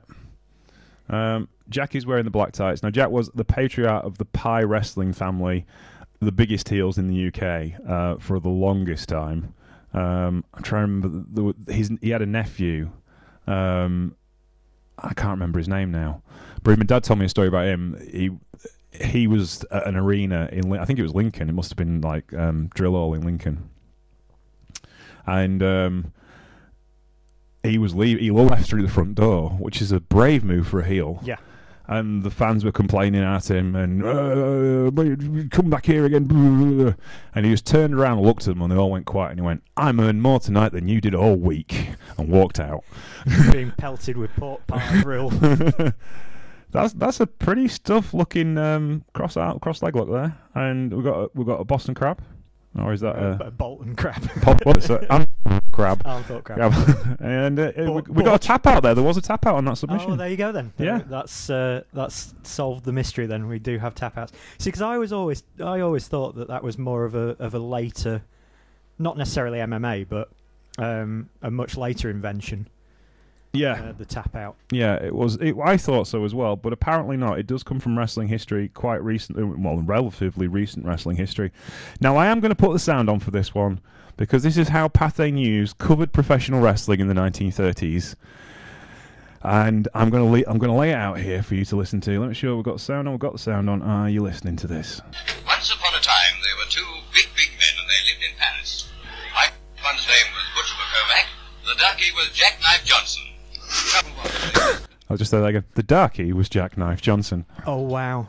[1.08, 2.82] Um, Jack is wearing the black tights.
[2.82, 5.64] Now, Jack was the patriarch of the Pye wrestling family,
[6.20, 9.54] the biggest heels in the UK uh, for the longest time.
[9.94, 11.54] Um, I'm trying to remember.
[11.66, 12.90] The, his, he had a nephew.
[13.46, 14.14] Um,
[14.98, 16.22] I can't remember his name now.
[16.62, 17.98] But my dad told me a story about him.
[18.10, 18.30] He
[18.92, 21.48] he was at an arena in I think it was Lincoln.
[21.48, 23.68] It must have been like um, Drill Hall in Lincoln.
[25.26, 26.12] And um,
[27.62, 30.80] he was leave he left through the front door, which is a brave move for
[30.80, 31.20] a heel.
[31.24, 31.36] Yeah.
[31.88, 34.90] And the fans were complaining at him and uh,
[35.50, 36.94] come back here again.
[37.34, 39.30] And he just turned around and looked at them, and they all went quiet.
[39.30, 42.84] And he went, "I'm earned more tonight than you did all week," and walked out.
[43.52, 45.30] Being pelted with pork pie grill.
[46.70, 51.02] that's that's a pretty stuff looking um, cross out cross leg look there, and we
[51.02, 52.22] got a, we got a Boston crab,
[52.78, 54.22] or is that Uh, a Bolton crab.
[54.42, 54.88] pop, what's
[55.72, 56.02] crab?
[56.04, 56.72] Armthorpe crab.
[56.72, 57.16] Crab.
[57.20, 58.94] and uh, we, Bor- we got a tap out there.
[58.94, 60.12] There was a tap out on that submission.
[60.12, 60.72] Oh, there you go then.
[60.78, 61.00] Yeah.
[61.06, 63.26] That's uh, that's solved the mystery.
[63.26, 64.32] Then we do have tap outs.
[64.58, 67.54] See, because I was always I always thought that that was more of a of
[67.54, 68.22] a later,
[68.98, 70.30] not necessarily MMA, but
[70.78, 72.68] um, a much later invention.
[73.52, 74.56] yeah, Uh, the tap out.
[74.70, 75.36] Yeah, it was.
[75.36, 77.38] It, I thought so as well, but apparently not.
[77.38, 81.52] It does come from wrestling history, quite recent, uh, well, relatively recent wrestling history.
[82.00, 83.80] Now, I am going to put the sound on for this one
[84.16, 88.14] because this is how Pathé News covered professional wrestling in the 1930s,
[89.42, 91.76] and I'm going to le- I'm going to lay it out here for you to
[91.76, 92.20] listen to.
[92.20, 93.14] Let me sure we've got the sound on.
[93.14, 93.82] We've got the sound on.
[93.82, 95.00] Are you listening to this?
[95.46, 98.88] Once upon a time, there were two big, big men, and they lived in Paris.
[99.34, 99.48] My
[99.84, 101.26] one's name was Butcher McCormack.
[101.74, 103.22] The darky was Jackknife Johnson.
[103.68, 105.64] Trouble was, I'll just say that again.
[105.74, 107.44] The darky was Jackknife Johnson.
[107.66, 108.28] Oh wow.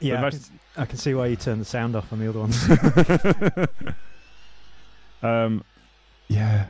[0.00, 2.28] Yeah, I most- can, I can see why you turned the sound off on the
[2.28, 3.68] other ones.
[5.22, 5.64] um,
[6.28, 6.66] yeah.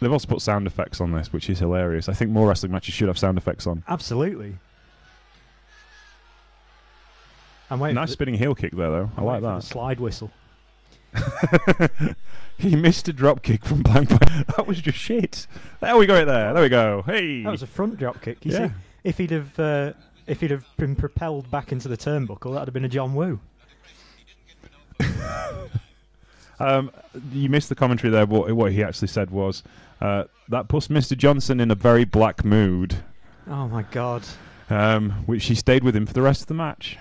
[0.00, 2.08] They've also put sound effects on this, which is hilarious.
[2.08, 3.82] I think more wrestling matches should have sound effects on.
[3.88, 4.56] Absolutely.
[7.70, 7.96] I'm waiting.
[7.96, 9.10] nice spinning heel kick there, though.
[9.16, 9.62] I I'm like that.
[9.62, 10.30] slide whistle.
[12.58, 14.08] he missed a drop kick from blank.
[14.56, 15.46] That was just shit.
[15.80, 16.24] There we go.
[16.24, 17.02] There, there we go.
[17.04, 17.42] Hey.
[17.42, 18.44] That was a front drop kick.
[18.44, 18.68] You Yeah.
[18.68, 19.92] see, if he'd have uh,
[20.28, 23.40] if he'd have been propelled back into the turnbuckle, that'd have been a John Woo.
[26.60, 26.90] Um,
[27.30, 28.26] you missed the commentary there.
[28.26, 29.62] What, what he actually said was
[30.00, 31.16] uh, that puts Mr.
[31.16, 32.96] Johnson in a very black mood,
[33.48, 34.24] Oh my god.
[34.68, 36.98] um, which he stayed with him for the rest of the match.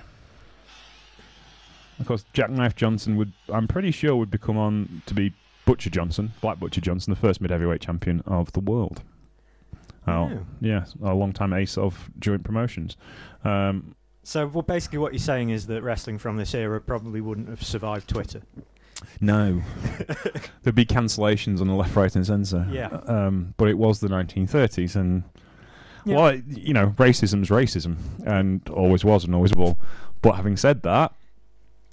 [1.99, 5.33] Of course, Jackknife Johnson would, I'm pretty sure, would become on to be
[5.65, 9.01] Butcher Johnson, Black Butcher Johnson, the first mid heavyweight champion of the world.
[10.07, 10.37] Oh, Yeah.
[11.01, 12.95] yeah, a long time ace of joint promotions.
[13.43, 17.47] Um, So, well, basically, what you're saying is that wrestling from this era probably wouldn't
[17.49, 18.41] have survived Twitter.
[19.21, 19.61] No,
[20.63, 22.67] there'd be cancellations on the left, right, and centre.
[22.71, 22.87] Yeah.
[22.87, 25.23] Um, but it was the 1930s, and
[26.03, 26.15] Yeah.
[26.15, 29.77] well, it- you know, racism's racism, and always was, and always will.
[30.21, 31.13] But having said that,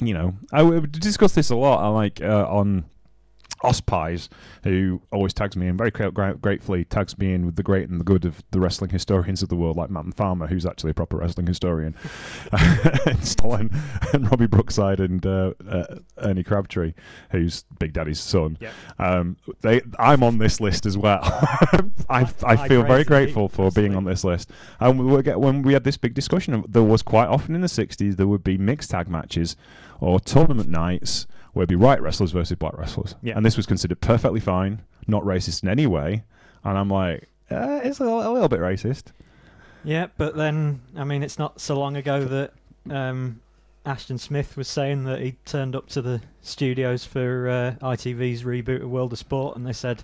[0.00, 1.85] you know, I would discuss this a lot.
[1.85, 2.85] I like uh, on
[3.64, 4.29] Ospies,
[4.62, 7.88] who always tags me in very gra- gra- gratefully tags me in with the great
[7.88, 10.66] and the good of the wrestling historians of the world, like Matt and Farmer, who's
[10.66, 11.94] actually a proper wrestling historian,
[13.07, 13.70] and Stalin,
[14.12, 16.94] and Robbie Brookside, and uh, uh, Ernie Crabtree,
[17.31, 18.59] who's Big Daddy's son.
[18.61, 18.72] Yeah.
[18.98, 21.20] Um, they, I'm on this list as well.
[22.09, 24.50] I, I feel very grateful for being on this list.
[24.81, 27.61] And we were get, when we had this big discussion, there was quite often in
[27.61, 29.57] the 60s there would be mixed tag matches
[30.00, 33.14] or tournament nights where it'd be white wrestlers versus black wrestlers.
[33.22, 33.36] Yeah.
[33.36, 36.24] And this was considered perfectly fine, not racist in any way.
[36.64, 39.04] And I'm like, uh, it's a, a little bit racist.
[39.84, 42.52] Yeah, but then, I mean, it's not so long ago that
[42.90, 43.40] um,
[43.86, 48.82] Ashton Smith was saying that he turned up to the studios for uh, ITV's reboot
[48.82, 50.02] of World of Sport, and they said,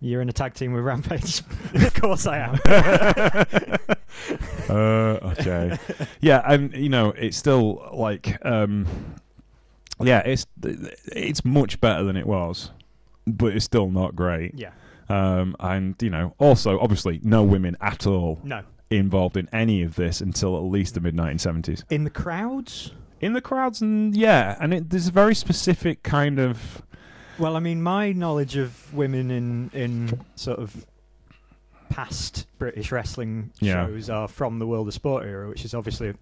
[0.00, 1.42] "You're in a tag team with Rampage."
[1.74, 2.58] of course, I am.
[4.70, 5.78] uh, okay.
[6.20, 8.86] Yeah, and you know, it's still like, um,
[10.04, 10.46] yeah, it's
[11.12, 12.70] it's much better than it was,
[13.26, 14.52] but it's still not great.
[14.56, 14.70] yeah.
[15.08, 18.62] Um, and you know, also obviously, no women at all No.
[18.90, 21.84] involved in any of this until at least the mid 1970s.
[21.90, 22.92] In the crowds.
[23.20, 26.82] In the crowds, and yeah, and it, there's a very specific kind of
[27.38, 30.86] Well, I mean, my knowledge of women in in sort of
[31.88, 33.86] past British wrestling Yeah.
[33.86, 36.20] shows are from the World of Sport era, which is obviously a, a 50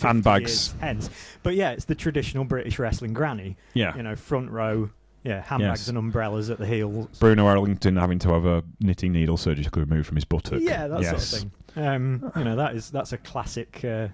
[0.00, 0.74] Handbags.
[0.80, 1.10] hence.
[1.42, 3.56] But yeah, it's the traditional British wrestling granny.
[3.74, 3.96] yeah.
[3.96, 4.90] You know, front row,
[5.24, 5.88] yeah, handbags Yes.
[5.88, 7.18] and umbrellas at the heels.
[7.18, 10.60] Bruno Elrington having to have a knitting needle surgically removed from his buttock.
[10.60, 11.26] Yeah, that yes.
[11.28, 11.84] sort of thing.
[11.86, 14.08] Um, you know, that is that's a classic uh,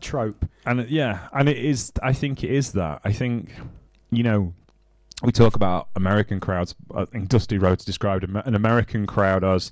[0.00, 0.44] trope.
[0.66, 1.92] And it- yeah, and it is.
[2.02, 3.00] I think it is that.
[3.04, 3.54] I think
[4.10, 4.52] you know,
[5.22, 6.74] we talk about American crowds.
[6.94, 9.70] I think Dusty Rhodes described an American crowd as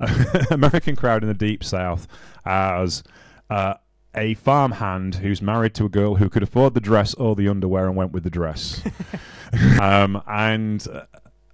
[0.50, 2.06] American crowd in the deep South
[2.44, 3.02] as
[3.50, 3.74] uh,
[4.18, 7.86] a farmhand who's married to a girl who could afford the dress or the underwear
[7.86, 8.82] and went with the dress.
[9.80, 11.02] um, and uh,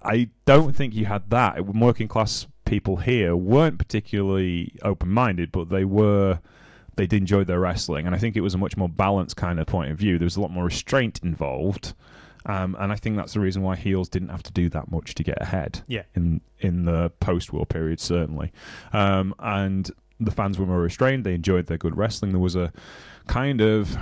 [0.01, 1.63] I don't think you had that.
[1.65, 6.39] Working class people here weren't particularly open minded, but they were
[6.95, 9.59] they did enjoy their wrestling, and I think it was a much more balanced kind
[9.59, 10.17] of point of view.
[10.17, 11.93] There was a lot more restraint involved,
[12.45, 15.13] um, and I think that's the reason why heels didn't have to do that much
[15.15, 15.81] to get ahead.
[15.87, 16.03] Yeah.
[16.15, 18.53] in in the post-war period, certainly,
[18.93, 21.23] um, and the fans were more restrained.
[21.23, 22.31] They enjoyed their good wrestling.
[22.31, 22.71] There was a
[23.27, 23.97] kind of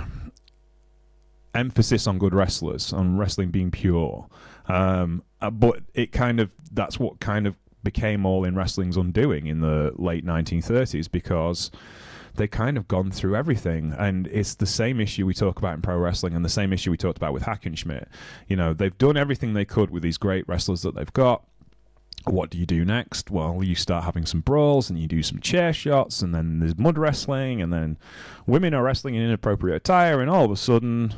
[1.54, 4.26] emphasis on good wrestlers, on wrestling being pure.
[4.66, 9.46] Um, uh, but it kind of that's what kind of became all in wrestling's undoing
[9.46, 11.70] in the late 1930s because
[12.36, 15.82] they kind of gone through everything and it's the same issue we talk about in
[15.82, 18.06] pro wrestling and the same issue we talked about with Hackenschmidt.
[18.48, 21.44] You know, they've done everything they could with these great wrestlers that they've got.
[22.26, 23.30] What do you do next?
[23.30, 26.78] Well, you start having some brawls and you do some chair shots and then there's
[26.78, 27.98] mud wrestling and then
[28.46, 31.14] women are wrestling in inappropriate attire and all of a sudden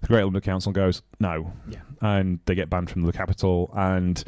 [0.00, 1.52] the Great Olympic Council goes, no.
[1.68, 1.80] Yeah.
[2.00, 4.22] And they get banned from the capital and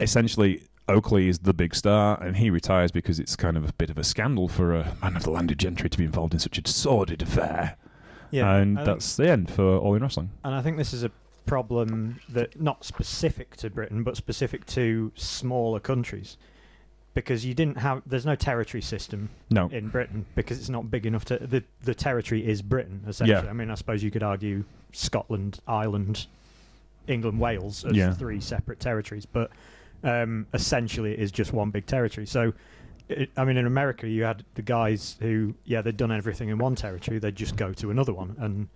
[0.00, 3.90] essentially Oakeley is the big star, and he retires because it's kind of a bit
[3.90, 6.58] of a scandal for a man of the landed gentry to be involved in such
[6.58, 7.76] a sordid affair.
[8.30, 10.30] Yeah, and that's the end for All in Wrestling.
[10.44, 11.10] and I think this is a
[11.46, 16.36] problem that not specific to Britain, but specific to smaller countries,
[17.14, 18.02] because you didn't have.
[18.04, 21.38] There's no territory system No, in Britain because it's not big enough to.
[21.38, 23.44] The the territory is Britain essentially.
[23.44, 23.50] Yeah.
[23.50, 26.26] I mean, I suppose you could argue Scotland, Ireland,
[27.06, 28.12] England, Wales as Yeah.
[28.12, 29.50] three separate territories, but
[30.02, 32.26] um, essentially it is just one big territory.
[32.26, 32.52] So.
[33.08, 36.58] It, I mean, in America, you had the guys who, yeah, they'd done everything in
[36.58, 37.20] one territory.
[37.20, 38.68] They'd just go to another one and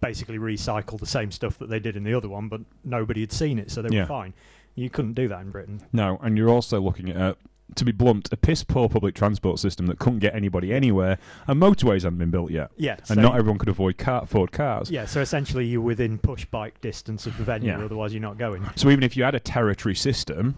[0.00, 3.32] basically recycle the same stuff that they did in the other one, but nobody had
[3.32, 4.02] seen it, so they Yeah.
[4.02, 4.34] were fine.
[4.74, 5.80] You couldn't do that in Britain.
[5.92, 7.36] no, and you're also looking at,
[7.74, 11.60] to be blunt, a piss poor public transport system that couldn't get anybody anywhere, and
[11.60, 14.90] motorways hadn't been built yet, Yeah, and so not everyone could avoid car, afford cars.
[14.90, 17.84] Yeah, so essentially you're within push bike distance of the venue, Yeah.
[17.84, 18.62] otherwise you're not going.
[18.76, 20.54] So even if you had a territory system,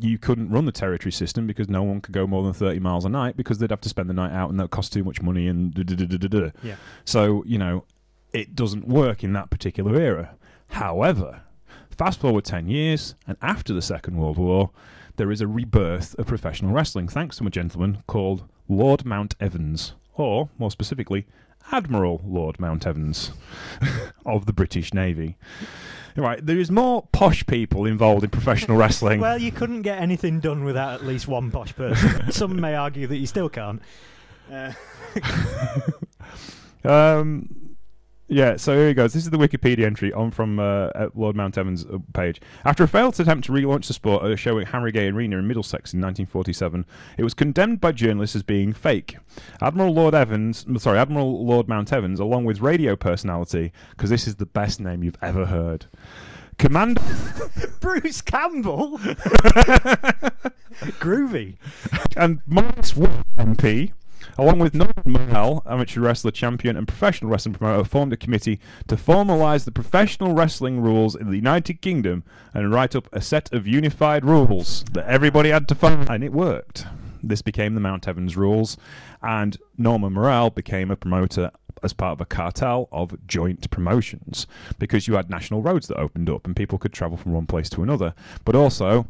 [0.00, 3.04] you couldn't run the territory system because no one could go more than 30 miles
[3.06, 5.20] a night because they'd have to spend the night out and that cost too much
[5.22, 6.50] money and da, da, da, da, da.
[6.62, 6.76] Yeah.
[7.06, 7.84] So, you know,
[8.32, 10.36] it doesn't work in that particular era.
[10.68, 11.42] However,
[11.90, 14.70] fast forward 10 years and after the Second World War,
[15.16, 19.94] there is a rebirth of professional wrestling thanks to a gentleman called Lord Mount Evans,
[20.14, 21.26] or more specifically,
[21.72, 23.32] Admiral Lord Mount Evans
[24.26, 25.36] of the British Navy.
[26.16, 29.20] Right, there is more posh people involved in professional wrestling.
[29.20, 32.30] Well, you couldn't get anything done without at least one posh person.
[32.32, 33.80] Some may argue that you still can't.
[34.52, 34.72] Uh,
[36.84, 37.67] Um,
[38.28, 39.14] yeah, so here he goes.
[39.14, 42.40] This is the Wikipedia entry on from uh, Lord Mount Evans' uh, page.
[42.64, 45.48] After a failed attempt to relaunch the sport at a show at Harringay Arena in
[45.48, 46.84] Middlesex in 1947,
[47.16, 49.16] it was condemned by journalists as being fake.
[49.62, 54.36] Admiral Lord Evans, sorry, Admiral Lord Mount Evans, along with radio personality, because this is
[54.36, 55.86] the best name you've ever heard.
[56.58, 57.02] Commander
[57.80, 58.98] Bruce Campbell.
[61.00, 61.56] Groovy.
[62.16, 63.92] and Maurice Wood, MP,
[64.38, 68.96] along with Norman Morrell, amateur wrestler champion and professional wrestling promoter, formed a committee to
[68.96, 72.22] formalise the professional wrestling rules in the United Kingdom
[72.54, 76.06] and write up a set of unified rules that everybody had to follow.
[76.08, 76.86] And it worked.
[77.22, 78.76] This became the Mount Evans rules,
[79.22, 81.50] and Norman Morrell became a promoter
[81.82, 84.46] as part of a cartel of joint promotions
[84.78, 87.68] because you had national roads that opened up and people could travel from one place
[87.70, 88.14] to another.
[88.44, 89.06] But also,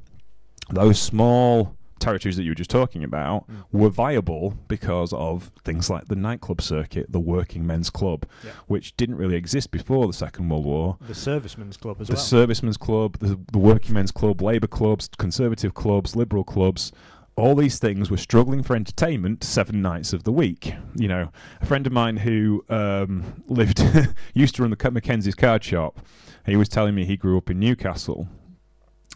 [0.70, 6.06] those small territories that you were just talking about were viable because of things like
[6.08, 8.52] the nightclub circuit, the working men's club, Yeah.
[8.66, 10.96] which didn't really exist before the Second World War.
[11.06, 12.22] The Servicemen's Club as The well.
[12.22, 16.92] servicemen's club, the, the working men's club, labour clubs, conservative clubs, liberal clubs.
[17.36, 20.74] All these things were struggling for entertainment seven nights of the week.
[20.96, 21.30] You know,
[21.60, 23.80] a friend of mine who um, lived,
[24.34, 26.00] used to run the Mackenzie's card shop,
[26.44, 28.26] he was telling me he grew up in Newcastle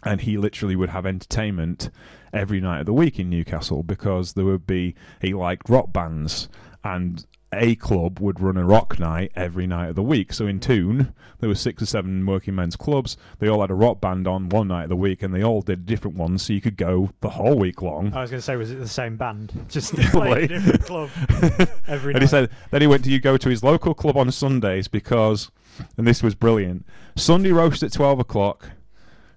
[0.05, 1.89] and he literally would have entertainment
[2.33, 6.49] every night of the week in Newcastle because there would be he liked rock bands
[6.83, 10.33] and a club would run a rock night every night of the week.
[10.33, 13.15] So in Toon, there were six or seven working men's clubs.
[13.37, 15.61] They all had a rock band on one night of the week, and they all
[15.61, 18.11] did different ones, so you could go the whole week long.
[18.11, 19.53] I was going to say, was it the same band?
[19.69, 20.47] Just Probably.
[20.47, 21.09] different club
[21.87, 22.21] every and night.
[22.23, 25.51] he said then he went to you go to his local club on Sundays because,
[25.95, 26.87] and this was brilliant.
[27.15, 28.71] Sunday roast at twelve o'clock,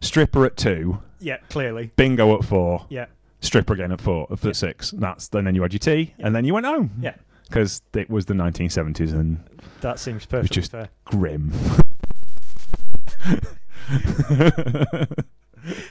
[0.00, 1.90] stripper at two, yeah, clearly.
[1.96, 2.86] bingo at four.
[2.88, 3.06] Yeah,
[3.40, 4.52] Stripper again at four at Yeah.
[4.52, 4.90] six.
[4.92, 6.90] That's and then you had your tea, and then you went home.
[7.00, 7.14] Yeah.
[7.48, 9.38] because it was the 1970s and
[9.80, 10.88] that seems perfectly just- fair.
[11.04, 11.52] grim.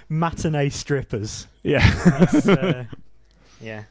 [0.10, 1.48] Matinee strippers.
[1.64, 1.86] yeah.
[2.48, 2.84] Uh,
[3.62, 3.84] yeah.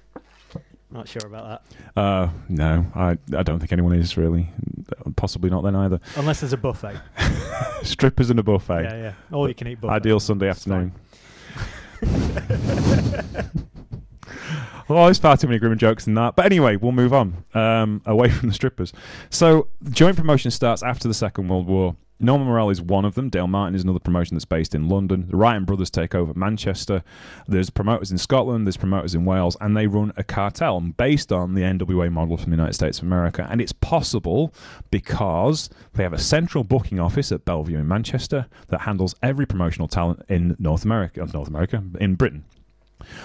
[0.95, 1.61] Not sure about
[1.97, 2.01] that.
[2.01, 4.49] Uh, no, I I don't think anyone is really.
[5.17, 6.01] Possibly not then either.
[6.17, 7.01] Unless there's a buffet.
[7.83, 8.85] Strippers and a buffet.
[8.85, 9.13] Yeah, yeah.
[9.33, 9.93] All you can eat buffet.
[9.93, 10.93] Ideal Sunday It's afternoon.
[14.87, 16.37] Well, there's far too many grim jokes than that.
[16.37, 18.93] But anyway, we'll move on um, away from the strippers.
[19.31, 21.97] So, joint promotion starts after the Second World War.
[22.21, 23.29] Norman Morrell is one of them.
[23.29, 25.27] Dale Martin is another promotion that's based in London.
[25.29, 27.03] The Ryan brothers take over Manchester.
[27.49, 31.55] There's promoters in Scotland, there's promoters in Wales, and they run a cartel based on
[31.55, 33.47] the NWA model from the United States of America.
[33.51, 34.55] And it's possible
[34.91, 39.47] because they have a central booking office at Belle Vue in Manchester that handles every
[39.47, 42.45] promotional talent in North America, North America, in Britain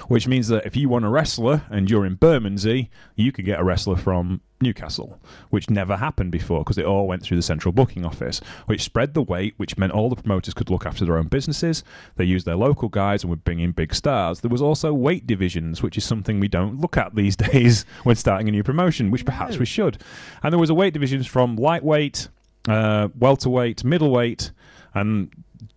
[0.08, 3.60] which means that if you want a wrestler and you're in Bermondsey, you could get
[3.60, 7.72] a wrestler from Newcastle, which never happened before because it all went through the central
[7.72, 11.18] booking office, which spread the weight, which meant all the promoters could look after their
[11.18, 11.84] own businesses.
[12.18, 14.42] They used their local guys and would bring in big stars.
[14.42, 18.18] There was also weight divisions, which is something we don't look at these days when
[18.18, 19.60] starting a new promotion, which perhaps No.
[19.60, 19.98] we should.
[20.44, 22.28] And there was a weight divisions from lightweight,
[22.68, 24.52] uh, welterweight, middleweight,
[24.94, 25.30] and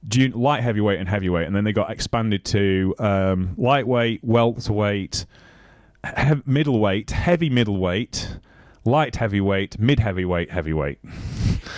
[0.09, 5.27] jun- light heavyweight and heavyweight, and then they got expanded to um, lightweight, welterweight,
[6.19, 8.37] he- middleweight, heavy middleweight,
[8.85, 10.99] light heavyweight, mid heavyweight, heavyweight.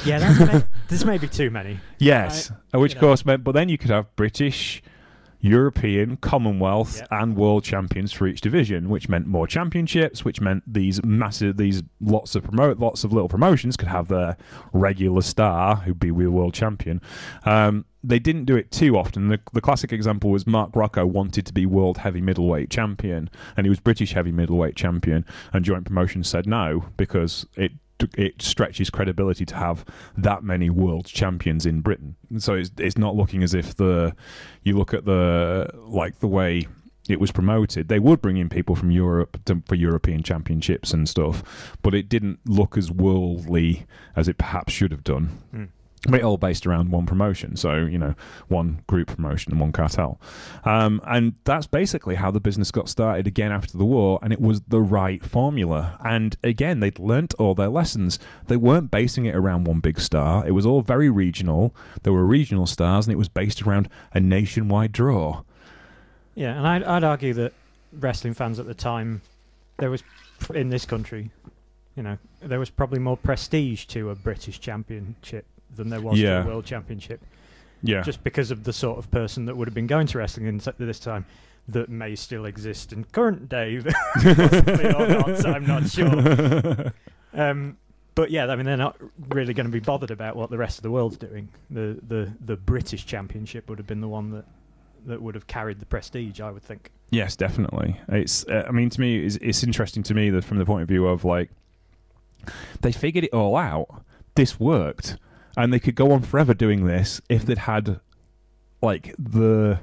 [0.04, 1.78] Yeah, that's may- this may be too many.
[1.98, 4.82] Yes, Uh, which of course meant, but then you could have British.
[5.44, 7.08] European, Commonwealth, Yep.
[7.10, 11.82] and World champions for each division, which meant more championships, which meant these massive, these
[12.00, 14.38] lots of promote, lots of little promotions could have their
[14.72, 17.02] regular star who'd be the world champion.
[17.44, 19.28] Um, they didn't do it too often.
[19.28, 23.66] The, the classic example was Mark Rocco wanted to be world heavy middleweight champion, and
[23.66, 27.72] he was British heavy middleweight champion, and Joint promotion said no because it
[28.16, 29.84] it stretches credibility to have
[30.16, 32.16] that many world champions in Britain.
[32.38, 34.14] So it's it's not looking as if the
[34.62, 36.66] you look at the like the way
[37.08, 37.88] it was promoted.
[37.88, 42.08] They would bring in people from Europe to, for European championships and stuff, but it
[42.08, 45.38] didn't look as worldly as it perhaps should have done.
[45.50, 45.64] Hmm.
[46.06, 48.14] But it all based around one promotion, so you know,
[48.48, 50.20] one group promotion and one cartel,
[50.64, 54.40] um, and that's basically how the business got started again after the war, and it
[54.40, 55.98] was the right formula.
[56.04, 58.18] And again, they'd learnt all their lessons.
[58.48, 61.74] They weren't basing it around one big star; it was all very regional.
[62.02, 65.42] There were regional stars, and it was based around a nationwide draw.
[66.34, 67.54] Yeah, and I'd, I'd argue that
[67.92, 69.22] wrestling fans at the time,
[69.78, 70.02] there was
[70.52, 71.30] in this country,
[71.96, 76.42] you know, there was probably more prestige to a British championship than there was Yeah.
[76.42, 77.20] to a world championship,
[77.82, 80.46] Yeah, just because of the sort of person that would have been going to wrestling
[80.46, 81.26] in, this time.
[81.66, 83.80] That may still exist in current day,
[84.14, 85.46] possibly or not.
[85.46, 86.92] I'm not sure.
[87.32, 87.78] Um,
[88.14, 88.96] but yeah, I mean, they're not
[89.30, 91.48] really going to be bothered about what the rest of the world's doing.
[91.70, 94.44] The the the British Championship would have been the one that
[95.06, 96.90] that would have carried the prestige, I would think.
[97.10, 98.00] Yes, definitely.
[98.08, 98.46] It's.
[98.46, 100.88] Uh, I mean, to me, it's, it's interesting to me that from the point of
[100.88, 101.50] view of like
[102.82, 103.88] they figured it all out.
[104.36, 105.16] This worked,
[105.56, 108.00] and they could go on forever doing this if they'd had
[108.82, 109.80] like the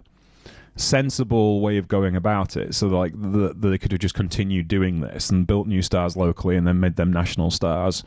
[0.75, 2.73] sensible way of going about it.
[2.75, 6.15] So like the, the, they could have just continued doing this and built new stars
[6.15, 8.03] locally and then made them national stars.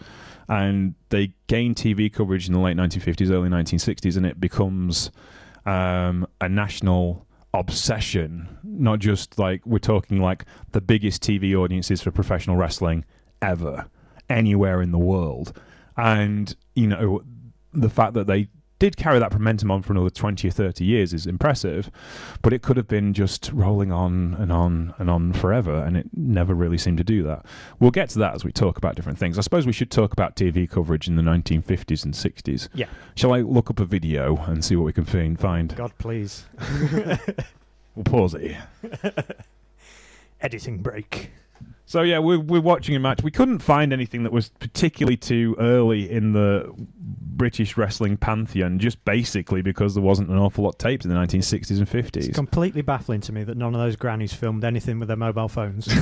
[0.48, 5.10] And they gained TV coverage in the late 1950s, early 1960s, and it becomes
[5.64, 8.58] um, a national obsession.
[8.62, 13.04] Not just like we're talking like the biggest TV audiences for professional wrestling
[13.40, 13.86] ever,
[14.28, 15.58] anywhere in the world.
[15.96, 17.22] And, you know,
[17.74, 18.48] the fact that they
[18.80, 21.90] did carry that momentum on for another 20 or 30 years is impressive,
[22.42, 26.08] but it could have been just rolling on and on and on forever, and it
[26.12, 27.46] never really seemed to do that.
[27.78, 29.38] We'll get to that as we talk about different things.
[29.38, 32.68] I suppose we should talk about TV coverage in the 1950s and 60s.
[32.74, 32.86] Yeah.
[33.14, 35.38] Shall I look up a video and see what we can find?
[35.38, 35.76] find?
[35.76, 36.44] God, please.
[37.94, 38.66] We'll pause it here.
[40.40, 41.30] Editing break.
[41.86, 43.22] So yeah, we're we're watching a match.
[43.22, 49.04] We couldn't find anything that was particularly too early in the British wrestling pantheon, just
[49.04, 52.28] basically because there wasn't an awful lot taped in the 1960s and 50s.
[52.28, 55.48] It's completely baffling to me that none of those grannies filmed anything with their mobile
[55.48, 55.92] phones.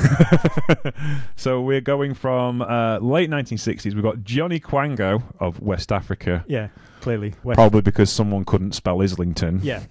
[1.36, 3.94] so we're going from uh, late 1960s.
[3.94, 6.68] We've got Johnny Kwango of West Africa, yeah,
[7.00, 7.34] clearly.
[7.42, 9.60] West- probably because someone couldn't spell Islington.
[9.62, 9.82] Yeah,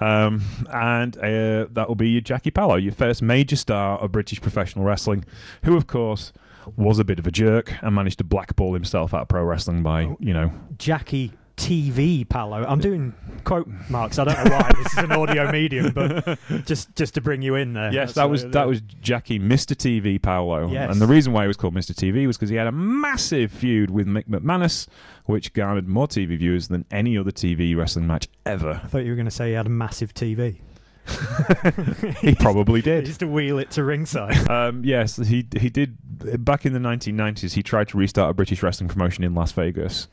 [0.00, 4.40] Um, and uh, that will be your Jackie Pallo, your first major star of British
[4.40, 5.24] professional wrestling,
[5.64, 6.32] who, of course,
[6.76, 9.82] was a bit of a jerk and managed to blackball himself out of pro wrestling
[9.82, 11.32] by, you know, Jackie
[11.66, 12.64] TV Pallo.
[12.64, 13.12] I'm doing
[13.44, 14.18] quote marks.
[14.18, 14.70] I don't know why.
[14.82, 17.92] this is an audio medium, but just just to bring you in there.
[17.92, 19.74] Yes, that was that was Jackie, Mr.
[19.74, 20.90] TV Pallo, Yes.
[20.92, 21.92] and the reason why he was called Mr.
[21.92, 24.86] TV was because he had a massive feud with Mick McManus,
[25.24, 28.80] which garnered more TV viewers than any other TV wrestling match ever.
[28.84, 30.58] I thought you were going to say he had a massive TV.
[32.20, 33.06] He probably He did.
[33.06, 34.48] used to wheel it to ringside.
[34.50, 35.96] Um, yes, he he did.
[36.44, 40.08] Back in the 1990s, he tried to restart a British wrestling promotion in Las Vegas.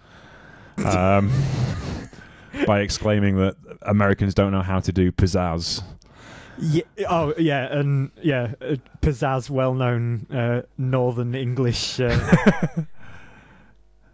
[0.77, 1.31] Um,
[2.65, 5.83] by exclaiming that Americans don't know how to do pizzazz.
[6.59, 6.83] yeah.
[7.09, 11.99] Oh, yeah, and yeah, uh, pizzazz, well-known uh, Northern English.
[11.99, 12.17] Uh,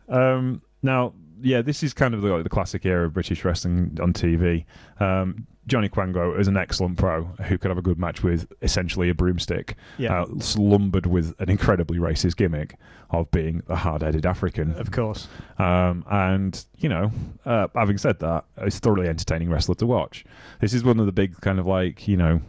[0.10, 4.14] Um, now, yeah, this is kind of the, the classic era of British wrestling on
[4.14, 4.66] TV.
[5.00, 9.10] Um, Johnny Kwango is an excellent pro who could have a good match with essentially
[9.10, 12.76] a broomstick, yeah, uh, slumbered with an incredibly racist gimmick
[13.12, 14.76] of being a hard-headed African.
[14.76, 15.28] of course.
[15.58, 17.12] Um, and you know,
[17.46, 20.26] uh, having said that, it's thoroughly entertaining wrestler to watch.
[20.60, 22.42] This is one of the big kind of like you know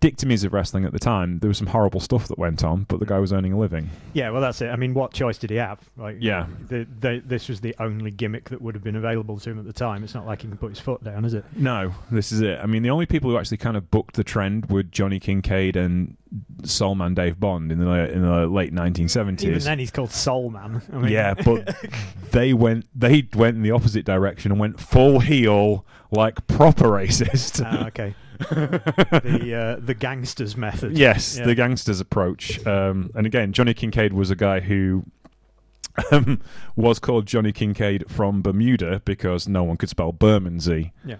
[0.00, 1.38] dictomies of wrestling at the time.
[1.40, 3.90] There was some horrible stuff that went on, but the guy was earning a living.
[4.12, 4.68] Yeah, well, that's it.
[4.68, 5.78] I mean, what choice did he have?
[5.96, 6.46] Like, Yeah.
[6.68, 9.64] the, the, this was the only gimmick that would have been available to him at
[9.66, 10.04] the time.
[10.04, 11.44] It's not like he can put his foot down, is it?
[11.56, 12.58] No, this is it.
[12.62, 15.76] I mean, the only people who actually kind of booked the trend were Johnny Kincaid
[15.76, 16.16] and
[16.62, 19.42] Soulman Dave Bond in the in the late 1970s.
[19.44, 20.82] Even then, he's called Soul Man.
[20.92, 21.74] I mean, yeah, but
[22.32, 27.62] they went they went in the opposite direction and went full heel like proper racist.
[27.64, 28.14] Ah, okay.
[28.38, 30.96] the uh, the gangsters method.
[30.96, 31.46] yes, Yeah.
[31.46, 32.64] the gangsters approach.
[32.66, 35.04] Um, and again, Johnny Kincaid was a guy who
[36.12, 36.40] um,
[36.76, 40.92] was called Johnny Kincaid from Bermuda because no one could spell Bermondsey.
[41.04, 41.16] Yeah.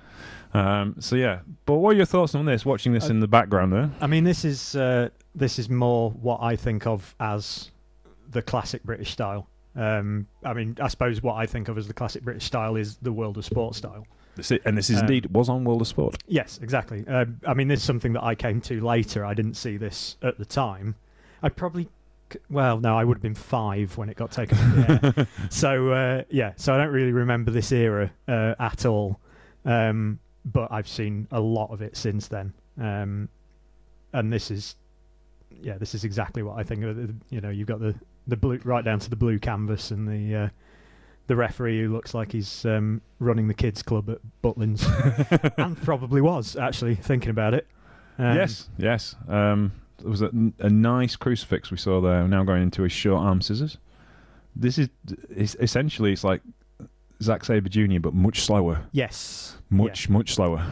[0.54, 2.64] Um, so yeah, but what are your thoughts on this?
[2.64, 3.90] Watching this Uh, in the background there.
[4.00, 7.70] I mean, this is uh, this is more what I think of as
[8.30, 9.48] the classic British style.
[9.76, 12.96] Um, I mean, I suppose what I think of as the classic British style is
[12.96, 14.06] the world of sport style.
[14.36, 16.16] This i- and this is Um, indeed was on World of Sport.
[16.26, 17.04] Yes, exactly.
[17.06, 19.24] Uh, I mean, this is something that I came to later.
[19.24, 20.94] I didn't see this at the time.
[21.42, 21.88] I probably,
[22.50, 24.56] well, no, I would have been five when it got taken.
[25.50, 29.20] So uh, yeah, so I don't really remember this era uh, at all.
[29.64, 32.52] Um, but I've seen a lot of it since then.
[32.80, 33.28] Um,
[34.12, 34.76] and this is,
[35.62, 36.98] yeah, this is exactly what I think of.
[37.30, 37.94] You know, you've got the
[38.26, 40.36] the blue right down to the blue canvas and the.
[40.36, 40.48] Uh,
[41.28, 44.82] the referee who looks like he's um, running the kids' club at Butlins,
[45.58, 47.66] and probably was actually thinking about it.
[48.18, 49.14] Um, yes, yes.
[49.28, 52.26] Um, there was a, a nice crucifix we saw there.
[52.26, 53.78] Now going into his short arm scissors.
[54.56, 54.88] This is
[55.30, 56.40] it's essentially it's like
[57.22, 57.98] Zack Sabre Jr.
[58.00, 59.56] but much slower, Yes.
[59.70, 60.64] much much slower.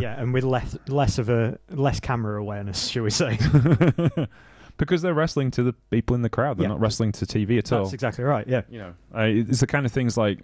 [0.00, 3.38] yeah, and with less less of a less camera awareness, shall we say?
[4.76, 6.58] because they're wrestling to the people in the crowd.
[6.58, 6.68] They're Yeah.
[6.68, 7.84] not wrestling to TV at all.
[7.84, 8.46] That's exactly right.
[8.46, 8.62] Yeah.
[8.68, 10.40] you know, uh, it's the kind of things like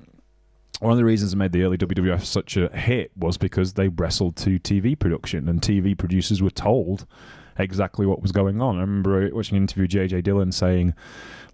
[0.83, 3.87] one of the reasons that made the early WWF such a hit was because they
[3.87, 7.07] wrestled to TV production, and TV producers were told
[7.57, 8.79] exactly what was going on.
[8.79, 10.95] I remember watching an interview with JJ Dillon saying,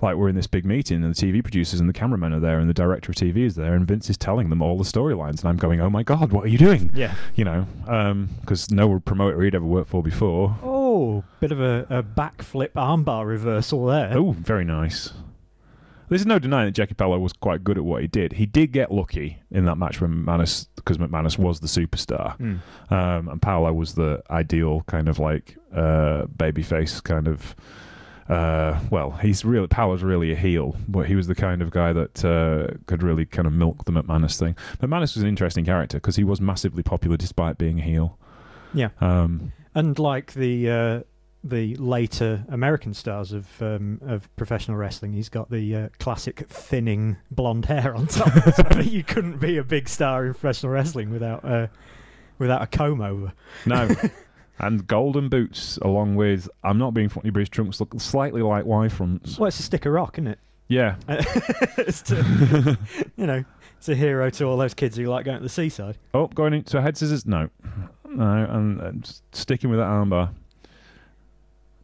[0.01, 2.59] like, we're in this big meeting and the TV producers and the cameramen are there
[2.59, 5.41] and the director of TV is there and Vince is telling them all the storylines
[5.41, 6.91] and I'm going, oh my god, what are you doing?
[6.95, 7.15] Yeah.
[7.35, 10.57] You know, um, because no promoter he'd ever worked for before.
[10.63, 14.17] Oh, bit of a, a backflip armbar reversal there.
[14.17, 15.13] Oh, very nice.
[16.09, 18.33] There's no denying that Jackie Pallo was quite good at what he did.
[18.33, 22.61] He did get lucky in that match when McManus, because McManus was the superstar, Mm.
[22.91, 27.55] um, and Pallo was the ideal kind of like uh, babyface kind of.
[28.29, 31.95] Uh, well, he's really Pallo's really a heel, but he was the kind of guy
[31.95, 34.55] that uh, could really kind of milk the McManus thing.
[34.83, 38.19] McManus was an interesting character because he was massively popular despite being a heel.
[38.75, 38.91] Yeah.
[39.01, 41.01] Um, And like the uh,
[41.49, 47.17] the later American stars of um, of professional wrestling, he's got the uh, classic thinning
[47.31, 48.33] blonde hair on top.
[48.73, 51.67] so you couldn't be a big star in professional wrestling without uh,
[52.39, 53.33] without a comb over.
[53.67, 53.89] No.
[54.59, 58.89] and golden boots, along with, I'm not being funny, his trunks look slightly like Y
[58.89, 59.39] fronts.
[59.39, 60.39] Well, it's a stick of rock, isn't it?
[60.69, 60.97] Yeah.
[61.09, 62.79] it's to,
[63.17, 63.45] you know,
[63.79, 65.97] it's a hero to all those kids who like going to the seaside.
[66.13, 67.25] Oh, going into a head scissors?
[67.25, 67.49] No.
[68.05, 70.31] No, and, and sticking with that armbar.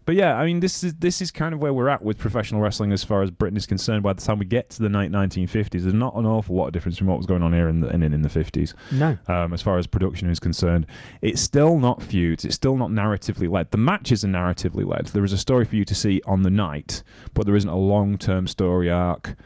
[0.06, 2.60] But yeah, I mean, this is this is kind of where we're at with professional
[2.60, 4.02] wrestling as far as Britain is concerned.
[4.02, 6.72] By the time we get to the late 1950s, there's not an awful lot of
[6.72, 8.74] difference from what was going on here in the in, in the 50s.
[8.92, 9.16] No.
[9.28, 10.86] um, as far as production is concerned.
[11.22, 12.44] It's still not feuds.
[12.44, 13.70] It's still not narratively led.
[13.70, 15.06] The matches are narratively led.
[15.06, 17.02] There is a story for you to see on the night,
[17.32, 19.36] but there isn't a long term story arc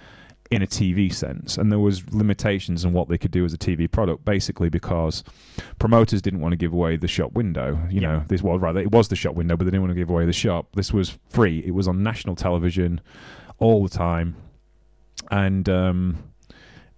[0.51, 1.59] in a TV sense.
[1.59, 5.22] And there was limitations on what they could do as a TV product, basically because
[5.78, 7.78] promoters didn't want to give away the shop window.
[7.90, 8.09] You Yeah.
[8.09, 10.09] know, this was rather it was the shop window, but they didn't want to give
[10.11, 10.68] away the shop.
[10.74, 11.62] This was free.
[11.66, 13.01] It was on national television
[13.59, 14.36] all the time,
[15.30, 16.16] and um,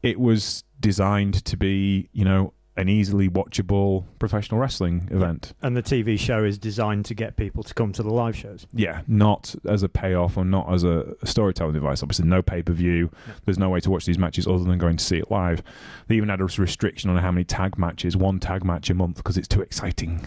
[0.02, 5.52] it was designed to be, you know, an easily watchable professional wrestling event.
[5.60, 8.66] And the TV show is designed to get people to come to the live shows.
[8.72, 12.02] Yeah, not as a payoff or not as a storytelling device.
[12.02, 13.10] Obviously, no pay per view.
[13.44, 15.62] There's no way to watch these matches other than going to see it live.
[16.08, 19.16] They even had a restriction on how many tag matches, one tag match a month,
[19.16, 20.26] because it's too exciting.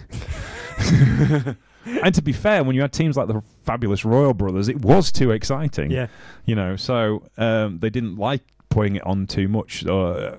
[2.04, 5.12] and to be fair, when you had teams like the fabulous Royal Brothers, it was
[5.12, 5.92] too exciting.
[5.92, 6.08] Yeah.
[6.46, 8.42] you know so um, they didn't like
[8.74, 10.36] putting it on too much or uh,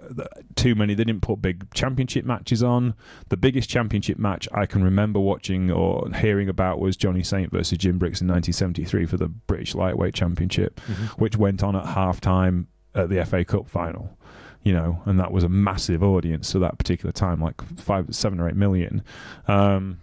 [0.56, 0.94] too many.
[0.94, 2.94] They didn't put big championship matches on.
[3.28, 7.78] The biggest championship match i can remember watching or hearing about was johnny saint versus
[7.78, 10.80] jim breaks in 1973 for the british lightweight championship
[11.18, 14.16] which went on at half time at the fa cup final
[14.62, 18.40] you know and that was a massive audience for that particular time like five seven
[18.40, 19.02] or eight million.
[19.46, 20.00] Um,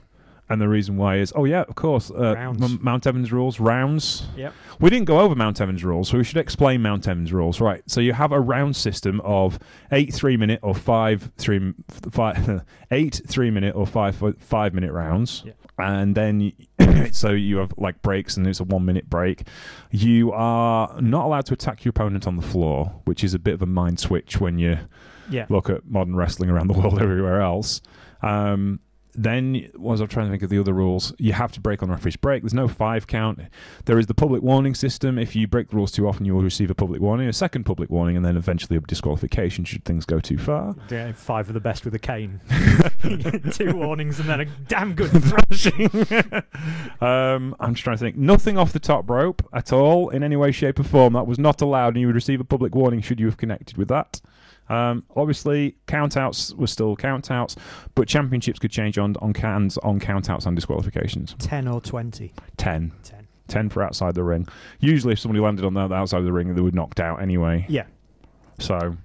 [0.52, 2.62] and the reason why is, oh yeah, of course, uh, Rounds.
[2.64, 4.28] M- Mountevans rules, rounds.
[4.36, 4.54] Yep.
[4.80, 7.82] We didn't go over Mountevans rules, so we should explain Mountevans rules, right?
[7.88, 9.60] So you have a round system of
[9.92, 11.74] eight three-minute or five three
[12.12, 15.54] five eight three-minute or five five-minute rounds, Yeah.
[15.78, 16.52] and then
[17.12, 19.44] so you have like breaks, and it's a one-minute break.
[19.92, 23.54] You are not allowed to attack your opponent on the floor, which is a bit
[23.54, 24.78] of a mind switch when you
[25.30, 25.46] Yeah.
[25.50, 27.82] look at modern wrestling around the world everywhere else.
[28.22, 28.80] Um,
[29.14, 31.14] then was I trying to think of the other rules?
[31.18, 32.44] You have to break on referee's break.
[32.44, 33.40] There's no five count.
[33.86, 35.18] There is the public warning system.
[35.18, 37.66] If you break the rules too often, you will receive a public warning, a second
[37.66, 40.76] public warning, and then eventually a disqualification should things go too far.
[40.90, 42.42] Yeah, five of the best with a cane.
[43.52, 45.90] Two warnings and then a damn good thrashing.
[47.02, 48.18] um, I'm just trying to think.
[48.18, 51.14] Nothing off the top rope at all in any way, shape, or form.
[51.14, 53.78] That was not allowed, and you would receive a public warning should you have connected
[53.78, 54.22] with that.
[54.70, 57.58] Um, obviously, countouts were still countouts,
[57.96, 61.36] but championships could change on on cans on countouts and disqualifications.
[61.40, 62.34] 10 or 20.
[62.58, 62.92] Ten.
[63.04, 63.28] 10.
[63.48, 64.48] 10 for outside the ring.
[64.80, 67.66] Usually, if somebody landed on the outside of the ring, they were knocked out anyway.
[67.68, 67.86] Yeah.
[68.60, 68.96] So,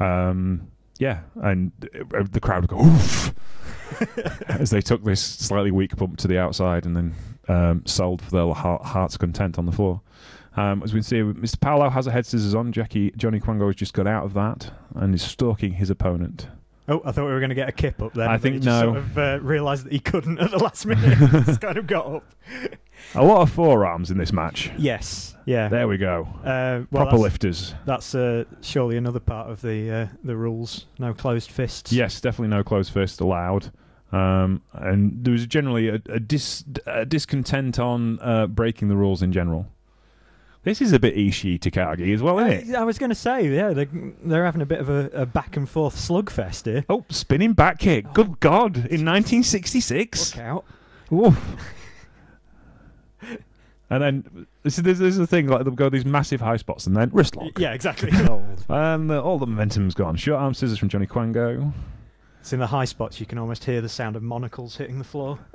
[0.00, 0.68] um,
[0.98, 1.72] yeah, and
[2.14, 3.34] uh, the crowd would go oof
[4.48, 7.14] as they took this slightly weak bump to the outside and then
[7.48, 10.00] um, sold for their heart, heart's content on the floor.
[10.56, 11.60] Um, as we can see, Mr.
[11.60, 12.72] Pallo has a head scissors on.
[12.72, 16.48] Jackie Johnny Kwango has just got out of that and is stalking his opponent.
[16.86, 18.28] Oh, I thought we were going to get a kip up there.
[18.28, 18.92] I think he just no.
[18.92, 21.16] Sort of uh, realised that he couldn't at the last minute.
[21.46, 22.24] He's kind of got up.
[23.14, 24.70] A lot of forearms in this match.
[24.76, 25.34] Yes.
[25.46, 25.68] Yeah.
[25.68, 26.28] There we go.
[26.44, 27.74] Uh, well, Proper that's, lifters.
[27.86, 30.86] that's uh, surely another part of the uh, the rules.
[30.98, 31.90] No closed fists.
[31.90, 33.72] Yes, definitely no closed fist allowed.
[34.12, 39.22] Um, and there was generally a, a, dis, a discontent on uh, breaking the rules
[39.22, 39.66] in general.
[40.64, 42.74] This is a bit Ishii Takagi as well, isn't it?
[42.74, 43.88] I, was going to say, yeah, they're,
[44.24, 46.86] they're having a bit of a, a back and forth slugfest here.
[46.88, 48.10] Oh, spinning back kick.
[48.14, 48.76] Good God.
[48.76, 50.34] In 1966.
[50.34, 50.64] Look out.
[51.12, 51.38] Oof.
[53.90, 56.86] and then, this is, this is the thing, like they'll go these massive high spots
[56.86, 57.58] and then wrist lock.
[57.58, 58.10] Yeah, exactly.
[58.70, 60.16] And uh, all the momentum's gone.
[60.16, 61.74] Short arm scissors from Johnny Kwango.
[62.40, 63.20] It's in the high spots.
[63.20, 65.38] You can almost hear the sound of monocles hitting the floor.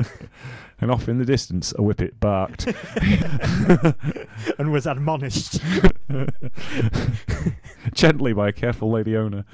[0.80, 2.66] and off in the distance, a whippet barked.
[4.58, 5.60] and was admonished.
[7.92, 9.44] Gently by a careful lady owner.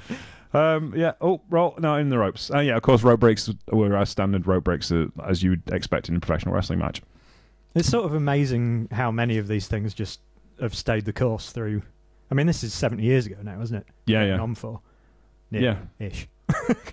[0.53, 1.13] Um, yeah.
[1.21, 1.75] Oh, roll.
[1.79, 2.51] No, in the ropes.
[2.51, 5.63] Uh, yeah, of course, rope breaks were our standard rope breaks, uh, as you would
[5.71, 7.01] expect in a professional wrestling match.
[7.75, 10.19] It's sort of amazing how many of these things just
[10.59, 11.83] have stayed the course through.
[12.31, 13.85] I mean, this is 70 years ago now, isn't it?
[14.05, 14.39] Yeah, yeah.
[14.39, 14.81] On for.
[15.51, 15.77] Yeah.
[15.99, 16.27] Ish.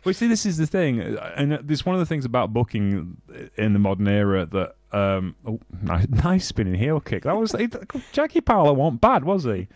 [0.04, 3.16] Well, see, this is the thing, uh, and this one of the things about booking
[3.56, 4.74] in the modern era that.
[4.92, 7.24] Um, oh, nice, nice spinning heel kick.
[7.24, 7.54] That was
[8.12, 8.72] Jackie Pallo.
[8.72, 9.66] wasn't bad, was he?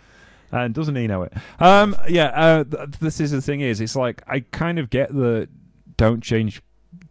[0.53, 1.33] And doesn't he know it?
[1.59, 2.27] Um, yeah.
[2.27, 3.61] Uh, th- this is the thing.
[3.61, 5.49] Is it's like I kind of get the
[5.97, 6.63] don't change,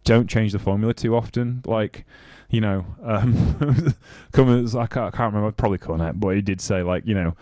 [0.04, 1.62] don't change the formula too often.
[1.66, 2.04] Like,
[2.50, 3.94] you know, um,
[4.32, 5.52] Cummins, I can't, I can't remember.
[5.52, 7.36] Probably Cornette, but he did say like, you know,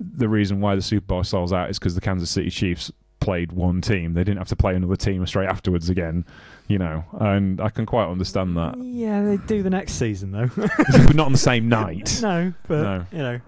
[0.00, 2.90] the reason why the Super Bowl sells out is because the Kansas City Chiefs
[3.24, 4.12] played one team.
[4.14, 6.24] They didn't have to play another team straight afterwards again,
[6.68, 7.04] you know.
[7.18, 10.50] And I can quite understand that, Yeah, they do the next season though.
[10.56, 12.18] but not on the same night.
[12.22, 13.06] no, but No.
[13.10, 13.40] you know,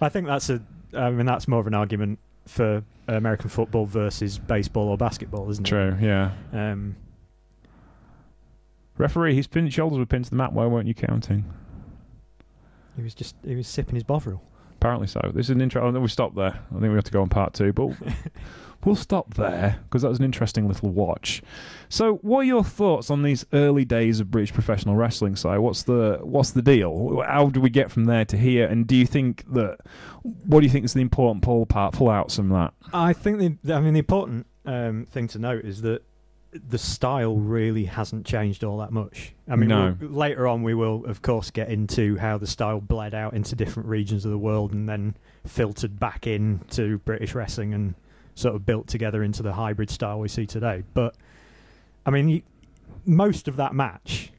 [0.00, 0.62] I think that's a.
[0.94, 5.66] I mean, that's more of an argument for American football versus baseball or basketball, isn't
[5.66, 5.70] it?
[5.70, 5.96] True.
[6.00, 6.32] Yeah.
[6.52, 6.96] Um,
[8.96, 10.52] Referee, his pin shoulders were pinned to the mat.
[10.52, 11.44] Why weren't you counting?
[12.96, 14.42] he was just he was sipping his Bovril.
[14.80, 15.20] Apparently so.
[15.34, 15.82] This is an intro.
[15.84, 16.60] Oh, no, we stop there.
[16.70, 17.88] I think we have to go on part two, but
[18.84, 21.42] we'll stop there because that was an interesting little watch.
[21.88, 25.34] So, what are your thoughts on these early days of British professional wrestling?
[25.34, 27.22] Si, what's the what's the deal?
[27.26, 28.68] How do we get from there to here?
[28.68, 29.78] And do you think that
[30.22, 32.72] what do you think is the important pull part pull outs from that?
[32.92, 36.02] I think the I mean the important um, thing to note is that
[36.52, 39.34] the style really hasn't changed all that much.
[39.46, 39.94] I mean, No.
[40.00, 43.54] we'll- later on we will of course get into how the style bled out into
[43.54, 47.94] different regions of the world and then filtered back into British wrestling and
[48.34, 50.84] sort of built together into the hybrid style we see today.
[50.94, 51.14] But
[52.06, 52.42] I mean, you,
[53.04, 54.32] most of that match,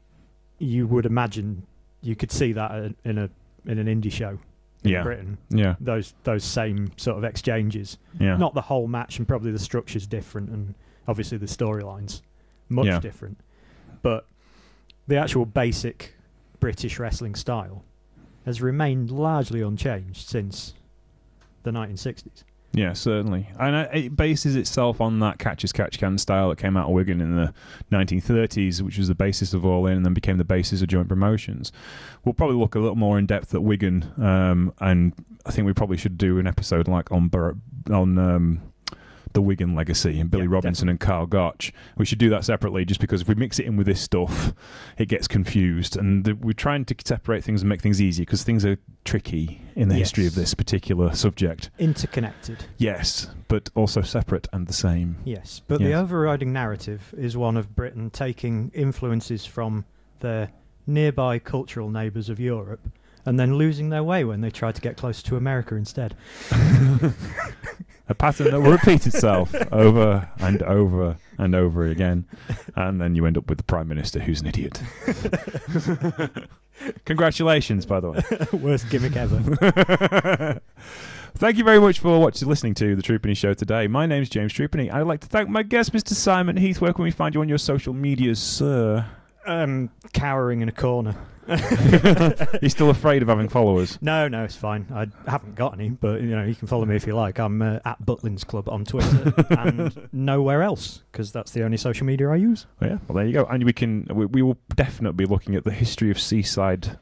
[0.58, 1.64] you would imagine
[2.02, 3.30] you could see that in- in a
[3.66, 4.38] in an indie show
[4.82, 5.02] in Yeah.
[5.02, 5.36] Britain.
[5.50, 9.58] Yeah, Those those same sort of exchanges yeah, not the whole match, and probably the
[9.58, 10.74] structure's different, and
[11.08, 12.20] obviously the storylines
[12.68, 13.00] much Yeah.
[13.00, 13.38] different.
[14.02, 14.26] But
[15.06, 16.14] the actual basic
[16.60, 17.84] British wrestling style
[18.44, 20.74] has remained largely unchanged since
[21.62, 22.44] the 1960s.
[22.72, 23.48] yeah, certainly.
[23.58, 26.92] And it bases itself on that catch as catch can style that came out of
[26.94, 27.52] Wigan in the
[27.90, 31.08] 1930s, which was the basis of All In, and then became the basis of joint
[31.08, 31.72] promotions.
[32.24, 35.12] We'll probably look a little more in depth at Wigan, um, and
[35.44, 37.56] I think we probably should do an episode like on Bur-
[37.90, 38.18] on.
[38.18, 38.62] Um,
[39.32, 41.72] the Wigan legacy and Billy Yeah, Robinson and Karl Gotch.
[41.96, 44.52] We should do that separately, just because if we mix it in with this stuff,
[44.98, 45.96] it gets confused.
[45.96, 49.62] And the, we're trying to separate things and make things easy because things are tricky
[49.76, 51.70] in the history of this particular subject.
[51.78, 55.16] Interconnected, Yes, but also separate and the same.
[55.24, 55.62] yes.
[55.66, 59.84] But the overriding narrative is one of Britain taking influences from
[60.20, 60.50] their
[60.86, 62.80] nearby cultural neighbours of Europe
[63.24, 66.16] and then losing their way when they try to get closer to America instead.
[68.10, 72.26] A pattern that will repeat itself over and over and over again,
[72.74, 74.82] and then you end up with the prime minister who's an idiot.
[77.04, 78.20] Congratulations, by the way.
[78.58, 80.60] Worst gimmick ever.
[81.36, 83.86] Thank you very much for watching, listening to the True Penny Show today.
[83.86, 84.90] My name's James True Penny.
[84.90, 86.08] I'd like to thank my guest, Mr.
[86.08, 86.80] Simon Heath.
[86.80, 89.06] Where can we find you on your social medias, sir?
[89.46, 91.16] Um, cowering in a corner.
[91.48, 93.98] You're still afraid of having followers?
[94.00, 94.86] No, no, it's fine.
[94.94, 97.40] I haven't got any, but you know you can follow me if you like.
[97.40, 102.06] I'm uh, at Butlins Club on Twitter and nowhere else because that's the only social
[102.06, 102.66] media I use.
[102.80, 102.98] Oh, yeah.
[103.08, 103.44] Well, there you go.
[103.46, 104.06] And we can.
[104.12, 106.98] We, we will definitely be looking at the history of Seaside.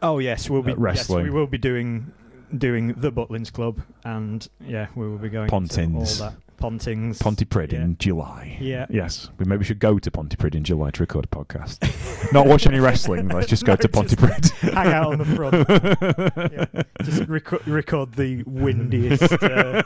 [0.00, 1.26] Oh yes, we'll be Uh, wrestling.
[1.26, 2.12] Yes, we will be doing
[2.56, 6.20] doing the Butlins Club, and yeah, we will be going to Pontins.
[6.20, 7.82] all that Pontings, Pontypridd Yeah.
[7.82, 8.56] in July.
[8.60, 8.86] Yeah.
[8.88, 11.80] Yes, we maybe should go to Pontypridd in July to record a podcast.
[12.32, 13.28] Not watch any wrestling.
[13.28, 14.50] Let's just go to Pontypridd.
[14.72, 16.52] hang out on the front.
[16.52, 16.82] Yeah.
[17.02, 19.82] Just reco- record the windiest uh,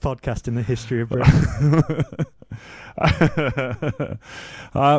[0.00, 1.82] podcast in the history of Britain.
[2.98, 4.16] uh,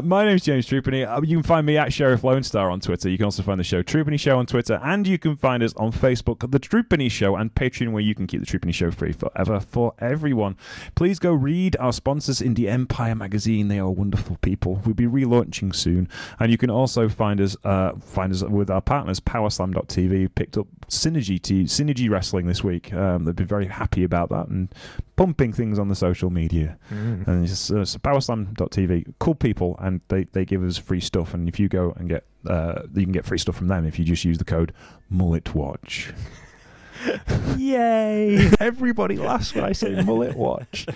[0.04, 1.06] my name's James True Penny.
[1.06, 3.10] Uh, you can find me at Sheriff Lone Star on Twitter.
[3.10, 5.64] You can also find the show True Penny Show on Twitter, and you can find
[5.64, 8.60] us on Facebook, The True Penny Show, and Patreon, where you can keep the True
[8.60, 10.58] Penny Show free forever for everyone.
[10.96, 13.70] Please go read our sponsors, Indie Empire magazine.
[13.70, 14.82] They are wonderful people.
[14.86, 18.82] We'll be relaunching soon, and you can also find us uh, find us with our
[18.82, 20.36] partners, PowerSlam.tv.
[20.36, 22.94] Picked up Synergy t- Synergy Wrestling this week.
[22.94, 24.68] Um, they've been very happy about that and
[25.16, 26.78] pumping things on the social media.
[27.26, 31.34] And it's uh, so powerslam.tv, cool people, and they, they give us free stuff.
[31.34, 33.98] And if you go and get, uh, you can get free stuff from them if
[33.98, 34.74] you just use the code
[35.12, 36.14] MulletWatch.
[37.58, 38.50] Yay!
[38.60, 40.88] Everybody laughs when I say mullet watch.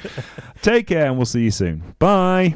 [0.61, 1.95] Take care, and we'll see you soon.
[1.99, 2.55] Bye.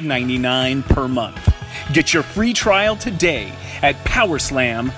[0.00, 1.54] $5.99 per month.
[1.92, 4.92] Get your free trial today at powerslam.tv.